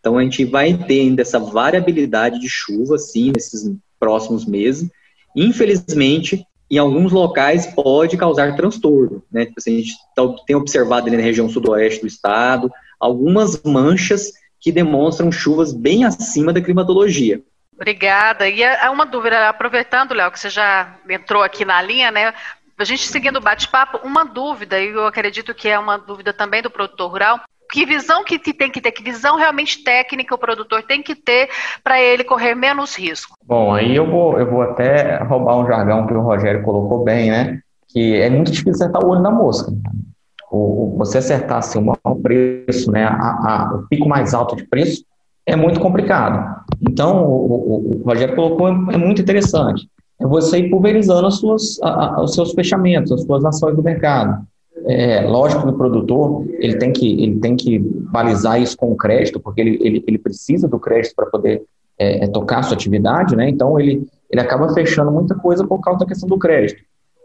Então, 0.01 0.19
a 0.19 0.23
gente 0.23 0.45
vai 0.45 0.75
ter 0.75 1.01
ainda 1.01 1.23
essa 1.23 1.39
variabilidade 1.39 2.41
de 2.41 2.49
chuva, 2.49 2.99
sim, 2.99 3.33
nesses 3.35 3.71
próximos 4.01 4.45
meses. 4.45 4.91
Infelizmente, 5.37 6.45
em 6.71 6.79
alguns 6.79 7.13
locais 7.13 7.67
pode 7.67 8.17
causar 8.17 8.57
transtorno, 8.57 9.23
né? 9.31 9.45
Tipo 9.45 9.59
assim, 9.59 9.77
a 9.77 9.79
gente 9.79 9.93
tá 10.17 10.23
tem 10.47 10.57
observado 10.57 11.07
ali 11.07 11.17
na 11.17 11.23
região 11.23 11.49
sudoeste 11.49 12.01
do 12.01 12.07
estado 12.07 12.71
algumas 12.99 13.61
manchas 13.63 14.33
que 14.61 14.71
demonstram 14.71 15.31
chuvas 15.33 15.73
bem 15.73 16.05
acima 16.05 16.53
da 16.53 16.61
climatologia. 16.61 17.43
Obrigada. 17.75 18.49
E 18.49 18.63
há 18.65 18.91
uma 18.93 19.05
dúvida, 19.05 19.49
aproveitando, 19.49 20.15
Léo, 20.15 20.31
que 20.31 20.39
você 20.39 20.49
já 20.49 20.97
entrou 21.11 21.43
aqui 21.43 21.65
na 21.65 21.83
linha, 21.83 22.13
né? 22.13 22.33
A 22.83 22.85
gente 22.85 23.07
seguindo 23.07 23.37
o 23.37 23.41
bate-papo, 23.41 24.01
uma 24.05 24.25
dúvida, 24.25 24.77
e 24.81 24.89
eu 24.89 25.07
acredito 25.07 25.55
que 25.55 25.69
é 25.69 25.79
uma 25.79 25.97
dúvida 25.97 26.33
também 26.33 26.61
do 26.61 26.69
produtor 26.69 27.13
rural, 27.13 27.41
que 27.71 27.87
visão 27.87 28.25
que 28.25 28.41
tem 28.41 28.73
que 28.73 28.81
ter, 28.81 28.91
que 28.91 29.05
visão 29.05 29.37
realmente 29.37 29.85
técnica 29.85 30.35
o 30.35 30.39
produtor 30.39 30.83
tem 30.83 31.01
que 31.01 31.15
ter 31.15 31.49
para 31.85 32.03
ele 32.03 32.25
correr 32.25 32.57
menos 32.57 32.99
risco? 32.99 33.37
Bom, 33.47 33.73
aí 33.73 33.95
eu 33.95 34.05
vou, 34.11 34.37
eu 34.37 34.51
vou 34.51 34.63
até 34.63 35.23
roubar 35.23 35.61
um 35.61 35.67
jargão 35.69 36.09
que 36.09 36.13
o 36.13 36.23
Rogério 36.23 36.65
colocou 36.65 37.05
bem, 37.05 37.31
né? 37.31 37.61
Que 37.89 38.17
é 38.17 38.29
muito 38.29 38.51
difícil 38.51 38.73
acertar 38.73 39.05
o 39.05 39.11
olho 39.11 39.23
na 39.23 39.31
mosca. 39.31 39.71
O, 40.51 40.97
você 40.99 41.19
acertar 41.19 41.59
assim, 41.59 41.79
o 41.79 42.17
preço, 42.17 42.91
né, 42.91 43.05
a, 43.05 43.13
a, 43.13 43.75
o 43.77 43.87
pico 43.87 44.09
mais 44.09 44.35
alto 44.35 44.57
de 44.57 44.65
preço, 44.65 45.05
é 45.47 45.55
muito 45.55 45.79
complicado. 45.79 46.65
Então, 46.81 47.25
o, 47.25 47.47
o, 47.47 48.01
o 48.01 48.03
Rogério 48.05 48.35
colocou, 48.35 48.67
é 48.67 48.97
muito 48.97 49.23
interessante. 49.23 49.89
É 50.23 50.27
você 50.27 50.63
pulverizando 50.69 51.27
as 51.27 51.35
suas, 51.35 51.79
a, 51.83 52.23
os 52.23 52.33
seus 52.35 52.53
fechamentos, 52.53 53.11
as 53.11 53.23
suas 53.23 53.45
ações 53.45 53.75
do 53.75 53.83
mercado. 53.83 54.47
É, 54.87 55.21
lógico 55.23 55.63
que 55.63 55.69
o 55.69 55.77
produtor 55.77 56.45
ele 56.59 56.77
tem 56.77 56.93
que, 56.93 57.23
ele 57.23 57.39
tem 57.41 57.57
que 57.57 57.79
balizar 57.79 58.61
isso 58.61 58.77
com 58.77 58.93
o 58.93 58.97
crédito, 58.97 59.39
porque 59.41 59.61
ele, 59.61 59.79
ele, 59.81 60.05
ele 60.07 60.19
precisa 60.19 60.69
do 60.69 60.79
crédito 60.79 61.15
para 61.15 61.27
poder 61.27 61.63
é, 61.99 62.25
é, 62.25 62.27
tocar 62.29 62.61
a 62.61 62.63
sua 62.63 62.75
atividade, 62.75 63.37
né? 63.37 63.49
então 63.49 63.79
ele, 63.79 64.07
ele 64.31 64.41
acaba 64.41 64.73
fechando 64.73 65.11
muita 65.11 65.35
coisa 65.35 65.67
por 65.67 65.81
causa 65.81 66.01
da 66.01 66.07
questão 66.07 66.29
do 66.29 66.39
crédito. 66.39 66.83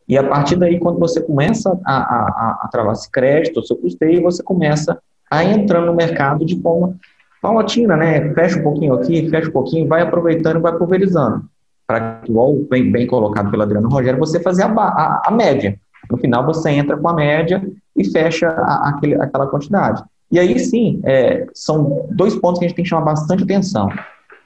E 0.08 0.18
a 0.18 0.24
partir 0.24 0.56
daí, 0.56 0.80
quando 0.80 1.00
você 1.00 1.22
começa 1.22 1.78
a, 1.86 1.98
a, 1.98 2.60
a 2.64 2.70
travar 2.72 2.94
esse 2.94 3.12
crédito, 3.12 3.60
o 3.60 3.64
seu 3.64 3.76
custeio, 3.76 4.22
você 4.22 4.42
começa 4.42 4.98
a 5.30 5.44
entrar 5.44 5.82
no 5.82 5.94
mercado 5.94 6.46
de 6.46 6.60
forma 6.62 6.96
paulatina, 7.42 7.98
né? 7.98 8.34
Fecha 8.34 8.60
um 8.60 8.64
pouquinho 8.64 8.94
aqui, 8.94 9.30
fecha 9.30 9.50
um 9.50 9.52
pouquinho, 9.52 9.88
vai 9.88 10.02
aproveitando 10.02 10.58
e 10.58 10.62
vai 10.62 10.78
pulverizando. 10.78 11.44
Para, 11.88 12.22
igual 12.28 12.54
bem, 12.70 12.92
bem 12.92 13.08
colocado 13.08 13.50
pelo 13.50 13.64
Adriano 13.64 13.90
Rogério, 13.90 14.20
você 14.20 14.42
fazer 14.42 14.64
a, 14.64 14.68
a, 14.68 15.22
a 15.28 15.32
média. 15.32 15.80
No 16.12 16.18
final, 16.18 16.46
você 16.46 16.70
entra 16.70 16.98
com 16.98 17.08
a 17.08 17.14
média 17.14 17.66
e 17.96 18.04
fecha 18.04 18.50
a, 18.50 18.90
aquele, 18.90 19.16
aquela 19.16 19.48
quantidade. 19.48 20.04
E 20.30 20.38
aí 20.38 20.60
sim, 20.60 21.00
é, 21.06 21.48
são 21.54 22.08
dois 22.12 22.36
pontos 22.36 22.60
que 22.60 22.66
a 22.66 22.68
gente 22.68 22.76
tem 22.76 22.84
que 22.84 22.90
chamar 22.90 23.06
bastante 23.06 23.44
atenção. 23.44 23.90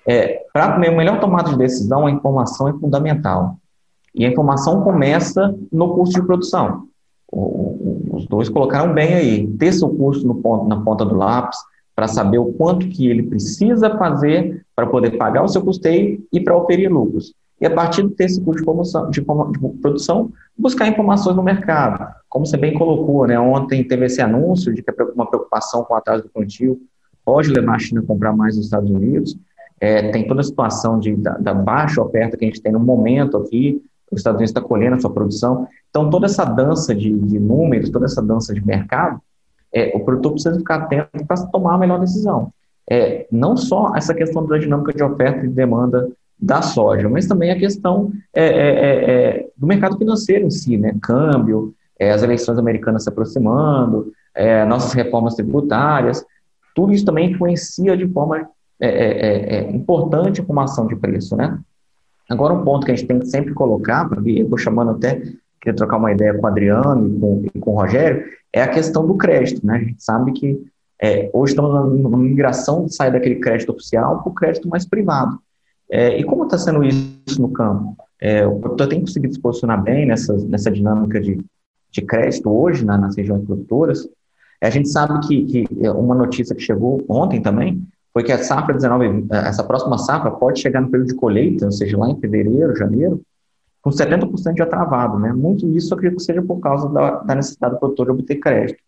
É, 0.07 0.43
Para 0.53 0.77
o 0.77 0.79
melhor 0.79 1.19
tomada 1.19 1.49
de 1.49 1.57
decisão, 1.57 2.05
a 2.05 2.11
informação 2.11 2.67
é 2.67 2.73
fundamental. 2.73 3.57
E 4.13 4.25
a 4.25 4.29
informação 4.29 4.81
começa 4.83 5.55
no 5.71 5.95
custo 5.95 6.19
de 6.19 6.25
produção. 6.25 6.87
O, 7.31 8.11
os 8.13 8.27
dois 8.27 8.49
colocaram 8.49 8.93
bem 8.93 9.13
aí. 9.13 9.47
Ter 9.57 9.71
seu 9.71 9.89
custo 9.89 10.27
no 10.27 10.35
ponto, 10.35 10.67
na 10.67 10.79
ponta 10.81 11.05
do 11.05 11.15
lápis, 11.15 11.57
para 11.95 12.07
saber 12.07 12.37
o 12.37 12.53
quanto 12.53 12.87
que 12.87 13.07
ele 13.07 13.23
precisa 13.23 13.97
fazer 13.97 14.65
para 14.81 14.87
poder 14.87 15.11
pagar 15.11 15.43
o 15.43 15.47
seu 15.47 15.61
custeio 15.61 16.25
e 16.33 16.39
para 16.39 16.57
oferir 16.57 16.91
lucros 16.91 17.35
e 17.59 17.65
a 17.67 17.69
partir 17.69 18.07
desse 18.07 18.41
custo 18.41 18.59
de, 18.59 18.65
promoção, 18.65 19.11
de, 19.11 19.21
de, 19.21 19.69
produção, 19.79 20.31
buscar 20.57 20.87
informações 20.87 21.35
no 21.35 21.43
mercado. 21.43 22.11
Como 22.27 22.43
você 22.43 22.57
bem 22.57 22.73
colocou, 22.73 23.27
né, 23.27 23.39
ontem 23.39 23.83
teve 23.83 24.07
esse 24.07 24.19
anúncio 24.19 24.73
de 24.73 24.81
que 24.81 24.91
uma 25.13 25.27
preocupação 25.27 25.83
com 25.83 25.93
o 25.93 25.97
atraso 25.97 26.23
do 26.23 26.29
plantio 26.29 26.79
pode 27.23 27.49
levar 27.49 27.75
a 27.75 27.79
China 27.79 28.01
a 28.01 28.03
comprar 28.03 28.35
mais 28.35 28.55
nos 28.55 28.65
Estados 28.65 28.89
Unidos. 28.89 29.37
É, 29.79 30.09
tem 30.09 30.27
toda 30.27 30.41
a 30.41 30.43
situação 30.43 30.97
de, 30.97 31.15
da, 31.15 31.37
da, 31.37 31.53
baixa 31.53 32.01
oferta 32.01 32.35
que 32.35 32.43
a 32.43 32.47
gente 32.47 32.61
tem 32.61 32.71
no 32.71 32.79
momento 32.79 33.37
aqui, 33.37 33.79
os 34.11 34.19
Estados 34.19 34.39
Unidos 34.39 34.49
está 34.49 34.61
colhendo 34.61 34.95
a 34.95 34.99
sua 34.99 35.13
produção. 35.13 35.67
Então, 35.91 36.09
toda 36.09 36.25
essa 36.25 36.43
dança 36.43 36.95
de, 36.95 37.13
de 37.13 37.39
números, 37.39 37.91
toda 37.91 38.05
essa 38.05 38.23
dança 38.23 38.55
de 38.55 38.65
mercado, 38.65 39.21
é, 39.71 39.95
o 39.95 39.99
produtor 40.03 40.31
precisa 40.33 40.57
ficar 40.57 40.75
atento 40.77 41.25
para 41.27 41.45
tomar 41.47 41.75
a 41.75 41.77
melhor 41.77 41.99
decisão. 41.99 42.51
É, 42.93 43.25
não 43.31 43.55
só 43.55 43.95
essa 43.95 44.13
questão 44.13 44.45
da 44.45 44.57
dinâmica 44.57 44.91
de 44.91 45.01
oferta 45.01 45.45
e 45.45 45.47
demanda 45.47 46.11
da 46.37 46.61
soja, 46.61 47.07
mas 47.07 47.25
também 47.25 47.49
a 47.49 47.57
questão 47.57 48.11
é, 48.35 48.43
é, 48.43 48.49
é, 48.49 49.11
é, 49.11 49.47
do 49.55 49.65
mercado 49.65 49.97
financeiro 49.97 50.45
em 50.45 50.49
si, 50.49 50.75
né? 50.75 50.93
Câmbio, 51.01 51.73
é, 51.97 52.11
as 52.11 52.21
eleições 52.21 52.57
americanas 52.57 53.03
se 53.03 53.09
aproximando, 53.09 54.11
nossas 54.67 54.91
reformas 54.91 55.35
tributárias, 55.35 56.25
tudo 56.75 56.91
isso 56.91 57.05
também 57.05 57.31
influencia 57.31 57.95
de 57.95 58.05
forma 58.09 58.49
importante 59.69 60.41
a 60.41 60.43
formação 60.43 60.85
de 60.85 60.95
preço, 60.97 61.33
né? 61.37 61.57
Agora, 62.29 62.53
um 62.53 62.65
ponto 62.65 62.85
que 62.85 62.91
a 62.91 62.95
gente 62.95 63.07
tem 63.07 63.19
que 63.19 63.27
sempre 63.27 63.53
colocar, 63.53 64.09
e 64.25 64.39
eu 64.39 64.43
estou 64.43 64.57
chamando 64.57 64.91
até, 64.91 65.15
queria 65.61 65.75
trocar 65.77 65.95
uma 65.95 66.11
ideia 66.11 66.33
com 66.33 66.43
o 66.43 66.47
Adriano 66.47 67.07
e 67.07 67.19
com, 67.19 67.43
e 67.55 67.59
com 67.59 67.71
o 67.71 67.75
Rogério, 67.75 68.25
é 68.51 68.61
a 68.61 68.67
questão 68.67 69.07
do 69.07 69.15
crédito, 69.15 69.65
né? 69.65 69.75
A 69.75 69.79
gente 69.79 70.03
sabe 70.03 70.33
que 70.33 70.59
hoje 71.33 71.53
estamos 71.53 71.99
numa 71.99 72.17
migração 72.17 72.85
de 72.85 72.93
sair 72.93 73.11
daquele 73.11 73.35
crédito 73.35 73.71
oficial 73.71 74.21
para 74.21 74.31
o 74.31 74.35
crédito 74.35 74.69
mais 74.69 74.85
privado. 74.85 75.39
É, 75.91 76.17
e 76.17 76.23
como 76.23 76.45
está 76.45 76.57
sendo 76.57 76.83
isso 76.83 77.41
no 77.41 77.49
campo? 77.49 77.97
É, 78.19 78.47
o 78.47 78.59
produtor 78.59 78.87
tem 78.87 79.01
conseguido 79.01 79.33
se 79.33 79.39
posicionar 79.41 79.83
bem 79.83 80.05
nessa, 80.05 80.33
nessa 80.47 80.71
dinâmica 80.71 81.19
de, 81.19 81.43
de 81.91 82.01
crédito 82.01 82.49
hoje 82.49 82.85
na, 82.85 82.97
nas 82.97 83.17
regiões 83.17 83.43
produtoras. 83.43 84.07
É, 84.61 84.67
a 84.67 84.69
gente 84.69 84.87
sabe 84.87 85.27
que, 85.27 85.65
que, 85.65 85.89
uma 85.89 86.15
notícia 86.15 86.55
que 86.55 86.61
chegou 86.61 87.03
ontem 87.09 87.41
também 87.41 87.85
foi 88.13 88.23
que 88.23 88.31
a 88.31 88.37
safra 88.37 88.73
19, 88.73 89.25
essa 89.31 89.63
próxima 89.63 89.97
safra 89.97 90.31
pode 90.31 90.61
chegar 90.61 90.81
no 90.81 90.89
período 90.89 91.09
de 91.09 91.15
colheita, 91.15 91.65
ou 91.65 91.71
seja, 91.71 91.97
lá 91.97 92.09
em 92.09 92.19
fevereiro, 92.19 92.75
janeiro, 92.75 93.21
com 93.81 93.89
70% 93.89 94.57
já 94.57 94.65
travado, 94.65 95.17
né? 95.17 95.33
Muito 95.33 95.69
disso 95.69 95.93
eu 95.93 95.97
acredito 95.97 96.19
que 96.19 96.25
seja 96.25 96.41
por 96.41 96.59
causa 96.59 96.87
da, 96.89 97.23
da 97.23 97.35
necessidade 97.35 97.73
do 97.73 97.79
produtor 97.79 98.05
de 98.05 98.11
obter 98.11 98.35
crédito. 98.35 98.79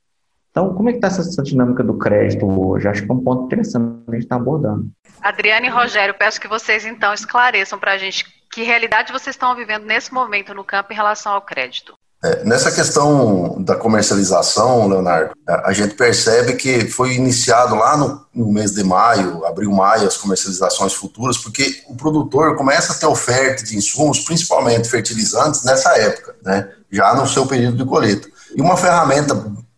Então, 0.53 0.71
como 0.75 0.87
é 0.87 0.91
que 0.91 0.99
está 0.99 1.07
essa, 1.07 1.21
essa, 1.21 1.41
dinâmica 1.41 1.83
do 1.83 1.97
crédito 1.97 2.45
hoje? 2.45 2.87
Acho 2.87 3.03
que 3.03 3.11
é 3.11 3.13
um 3.13 3.23
ponto 3.23 3.45
interessante 3.45 4.05
que 4.05 4.11
a 4.11 4.13
gente 4.13 4.23
está 4.25 4.35
abordando. 4.35 4.87
Adriane 5.19 5.65
e 5.65 5.71
Rogério, 5.71 6.13
peço 6.13 6.39
que 6.39 6.47
vocês 6.47 6.85
então 6.85 7.11
esclareçam 7.11 7.79
para 7.79 7.93
a 7.93 7.97
gente 7.97 8.23
que 8.51 8.61
realidade 8.61 9.11
vocês 9.11 9.35
estão 9.35 9.55
vivendo 9.55 9.83
nesse 9.85 10.13
momento 10.13 10.53
no 10.53 10.63
campo 10.63 10.93
em 10.93 10.95
relação 10.95 11.31
ao 11.33 11.41
crédito. 11.41 11.95
É, 12.23 12.45
nessa 12.45 12.71
questão 12.71 13.61
da 13.63 13.75
comercialização, 13.75 14.87
Leonardo, 14.87 15.33
a 15.47 15.73
gente 15.73 15.95
percebe 15.95 16.53
que 16.53 16.85
foi 16.85 17.15
iniciado 17.15 17.73
lá 17.73 17.97
no, 17.97 18.23
no, 18.33 18.51
mês 18.53 18.73
de 18.73 18.83
maio, 18.83 19.43
abril, 19.45 19.71
maio, 19.71 20.07
as 20.07 20.17
comercializações 20.17 20.93
futuras, 20.93 21.35
porque 21.35 21.81
o 21.89 21.95
produtor 21.95 22.55
começa 22.55 22.93
a 22.93 22.95
ter 22.95 23.07
oferta 23.07 23.63
de 23.63 23.75
insumos, 23.75 24.19
principalmente 24.19 24.87
fertilizantes, 24.87 25.63
nessa 25.63 25.97
época, 25.97 26.35
né, 26.43 26.69
já 26.91 27.15
no 27.15 27.27
seu 27.27 27.47
período 27.47 27.77
de 27.77 27.85
colheita. 27.85 28.29
E 28.55 28.61
uma 28.61 28.77
ferramenta 28.77 29.33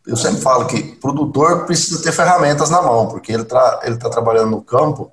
eu 0.07 0.15
sempre 0.15 0.41
falo 0.41 0.65
que 0.65 0.81
produtor 0.97 1.65
precisa 1.65 2.01
ter 2.01 2.11
ferramentas 2.11 2.69
na 2.69 2.81
mão, 2.81 3.07
porque 3.07 3.31
ele 3.31 3.43
está 3.43 3.81
ele 3.83 3.97
tá 3.97 4.09
trabalhando 4.09 4.51
no 4.51 4.61
campo 4.61 5.11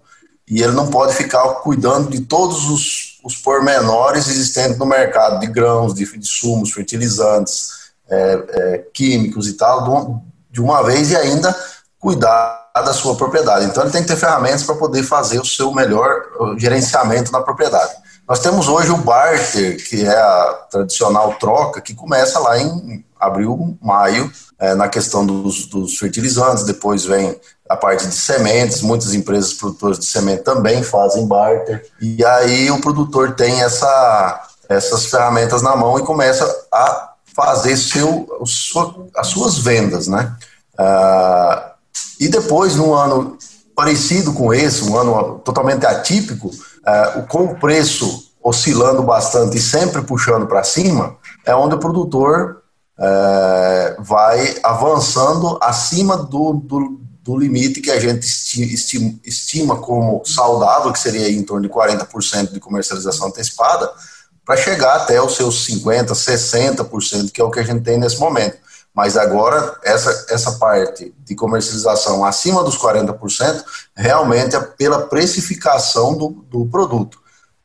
e 0.49 0.63
ele 0.63 0.73
não 0.73 0.89
pode 0.89 1.15
ficar 1.15 1.43
cuidando 1.63 2.11
de 2.11 2.21
todos 2.21 2.69
os, 2.69 3.21
os 3.25 3.37
pormenores 3.37 4.29
existentes 4.29 4.77
no 4.77 4.85
mercado 4.85 5.41
de 5.41 5.47
grãos, 5.47 5.95
de 5.95 6.05
insumos, 6.17 6.73
fertilizantes, 6.73 7.93
é, 8.09 8.45
é, 8.49 8.79
químicos 8.93 9.49
e 9.49 9.55
tal, 9.55 10.23
de 10.51 10.61
uma 10.61 10.83
vez 10.83 11.11
e 11.11 11.17
ainda 11.17 11.57
cuidar 11.99 12.71
da 12.75 12.93
sua 12.93 13.15
propriedade. 13.15 13.67
Então, 13.67 13.83
ele 13.83 13.93
tem 13.93 14.03
que 14.03 14.09
ter 14.09 14.17
ferramentas 14.17 14.65
para 14.65 14.75
poder 14.75 15.03
fazer 15.03 15.39
o 15.39 15.47
seu 15.47 15.73
melhor 15.73 16.11
gerenciamento 16.59 17.31
na 17.31 17.41
propriedade. 17.41 17.93
Nós 18.29 18.41
temos 18.41 18.69
hoje 18.69 18.91
o 18.91 18.97
barter, 18.99 19.77
que 19.89 20.05
é 20.05 20.17
a 20.17 20.67
tradicional 20.71 21.35
troca, 21.35 21.81
que 21.81 21.95
começa 21.95 22.39
lá 22.39 22.59
em 22.59 23.05
abril, 23.23 23.77
maio, 23.81 24.31
é, 24.59 24.75
na 24.75 24.89
questão 24.89 25.25
dos, 25.25 25.67
dos, 25.67 25.99
fertilizantes, 25.99 26.65
depois 26.65 27.05
vem 27.05 27.39
a 27.69 27.77
parte 27.77 28.07
de 28.07 28.15
sementes, 28.15 28.83
muitas 28.83 29.15
empresas 29.15 29.55
produtoras 29.55 29.99
de 29.99 30.05
semente 30.05 30.43
também 30.43 30.83
fazem 30.83 31.27
barter, 31.27 31.87
e 32.01 32.25
aí 32.25 32.71
o 32.71 32.81
produtor 32.81 33.35
tem 33.35 33.63
essa, 33.63 34.49
essas 34.69 35.07
ferramentas 35.07 35.63
na 35.63 35.75
mão 35.75 35.99
e 35.99 36.03
começa 36.03 36.45
a 36.73 37.13
fazer 37.35 37.77
seu, 37.77 38.27
sua, 38.45 39.07
as 39.17 39.29
suas 39.29 39.59
vendas, 39.59 40.07
né? 40.07 40.35
Ah, 40.77 41.73
e 42.21 42.29
depois, 42.29 42.77
num 42.77 42.95
ano 42.95 43.39
parecido 43.75 44.33
com 44.33 44.53
esse, 44.53 44.85
um 44.85 44.97
ano 44.97 45.41
totalmente 45.41 45.87
atípico, 45.87 46.49
uh, 46.49 47.27
com 47.27 47.45
o 47.45 47.55
preço 47.57 48.31
oscilando 48.43 49.03
bastante 49.03 49.57
e 49.57 49.61
sempre 49.61 50.03
puxando 50.03 50.47
para 50.47 50.65
cima, 50.65 51.17
é 51.45 51.55
onde 51.55 51.75
o 51.75 51.79
produtor 51.79 52.62
uh, 53.03 54.03
vai 54.03 54.57
avançando 54.63 55.59
acima 55.61 56.17
do, 56.17 56.53
do, 56.55 57.01
do, 57.21 57.37
limite 57.37 57.81
que 57.81 57.91
a 57.91 57.99
gente 57.99 58.25
estima, 58.25 59.15
estima 59.25 59.77
como 59.77 60.25
saudável, 60.25 60.93
que 60.93 61.01
seria 61.01 61.29
em 61.29 61.43
torno 61.43 61.67
de 61.67 61.75
40% 61.75 62.53
de 62.53 62.61
comercialização 62.61 63.29
antecipada, 63.29 63.91
para 64.45 64.57
chegar 64.57 64.97
até 64.97 65.21
os 65.21 65.35
seus 65.35 65.67
50%, 65.67 66.07
60%, 66.13 67.31
que 67.33 67.41
é 67.41 67.45
o 67.45 67.51
que 67.51 67.61
a 67.61 67.65
gente 67.65 67.83
tem 67.83 67.99
nesse 67.99 68.19
momento. 68.19 68.57
Mas 68.95 69.17
agora, 69.17 69.79
essa, 69.83 70.27
essa 70.29 70.53
parte 70.53 71.15
de 71.25 71.35
comercialização 71.35 72.25
acima 72.25 72.63
dos 72.63 72.77
40%, 72.77 73.65
realmente 73.97 74.55
é 74.55 74.61
pela 74.61 75.07
precificação 75.07 76.15
do, 76.15 76.29
do 76.51 76.67
produto. 76.67 77.19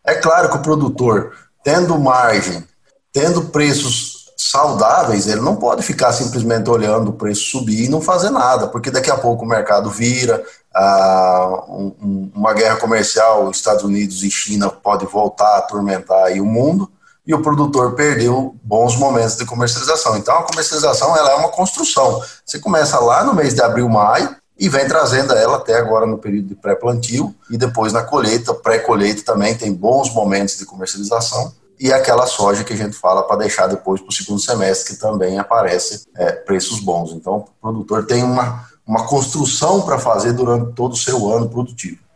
É 0.06 0.16
claro 0.16 0.50
que 0.50 0.58
o 0.58 0.62
produtor, 0.62 1.34
tendo 1.64 2.00
margem, 2.00 2.66
tendo 3.12 3.46
preços 3.46 4.17
saudáveis, 4.50 5.28
ele 5.28 5.42
não 5.42 5.56
pode 5.56 5.84
ficar 5.84 6.14
simplesmente 6.14 6.70
olhando 6.70 7.10
o 7.10 7.14
preço 7.14 7.52
subir 7.52 7.86
e 7.86 7.90
não 7.90 8.02
fazer 8.02 8.30
nada, 8.30 8.68
porque 8.68 8.92
daqui 8.92 9.12
a 9.12 9.18
pouco 9.18 9.44
o 9.44 9.48
mercado 9.48 9.90
vira, 9.90 10.44
ah, 10.76 11.64
um, 11.68 12.32
uma 12.34 12.54
guerra 12.54 12.78
comercial, 12.78 13.50
Estados 13.52 13.84
Unidos 13.84 14.24
e 14.24 14.32
China 14.32 14.70
pode 14.70 15.06
voltar 15.06 15.56
a 15.56 15.58
atormentar 15.58 16.32
o 16.34 16.46
mundo, 16.46 16.90
e 17.26 17.34
o 17.34 17.42
produtor 17.42 17.94
perdeu 17.94 18.56
bons 18.64 18.96
momentos 18.96 19.36
de 19.36 19.46
comercialização. 19.46 20.16
Então, 20.16 20.38
a 20.38 20.44
comercialização 20.44 21.16
ela 21.18 21.32
é 21.32 21.36
uma 21.36 21.50
construção. 21.50 22.22
Você 22.46 22.58
começa 22.58 22.98
lá 23.00 23.22
no 23.26 23.34
mês 23.34 23.54
de 23.54 23.62
abril, 23.62 23.90
maio, 23.90 24.34
e 24.58 24.70
vem 24.70 24.88
trazendo 24.88 25.34
ela 25.34 25.58
até 25.58 25.76
agora 25.76 26.06
no 26.06 26.18
período 26.18 26.48
de 26.48 26.56
pré-plantio, 26.56 27.36
e 27.50 27.58
depois 27.58 27.92
na 27.92 28.02
colheita, 28.02 28.54
pré-colheita 28.54 29.24
também 29.24 29.56
tem 29.56 29.74
bons 29.74 30.12
momentos 30.14 30.58
de 30.58 30.66
comercialização, 30.66 31.52
e 31.80 31.94
aquela 31.94 32.26
soja 32.26 32.64
que 32.64 32.74
a 32.74 32.78
gente 32.78 32.96
fala 32.96 33.24
para 33.24 33.38
deixar 33.38 33.68
depois 33.68 34.02
para 34.02 34.10
o 34.10 34.14
segundo 34.14 34.40
semestre, 34.40 34.96
que 34.96 35.00
também 35.00 35.38
aparece 35.38 36.06
é, 36.16 36.32
preços 36.32 36.80
bons. 36.80 37.12
Então, 37.12 37.38
o 37.38 37.62
produtor 37.62 38.06
tem 38.06 38.24
uma, 38.24 38.66
uma 38.86 39.06
construção 39.06 39.82
para 39.82 40.00
fazer 40.00 40.34
durante 40.34 40.74
todo 40.74 40.94
o 40.94 40.98
seu 40.98 41.32
ano 41.32 41.50
produtivo. 41.50 42.07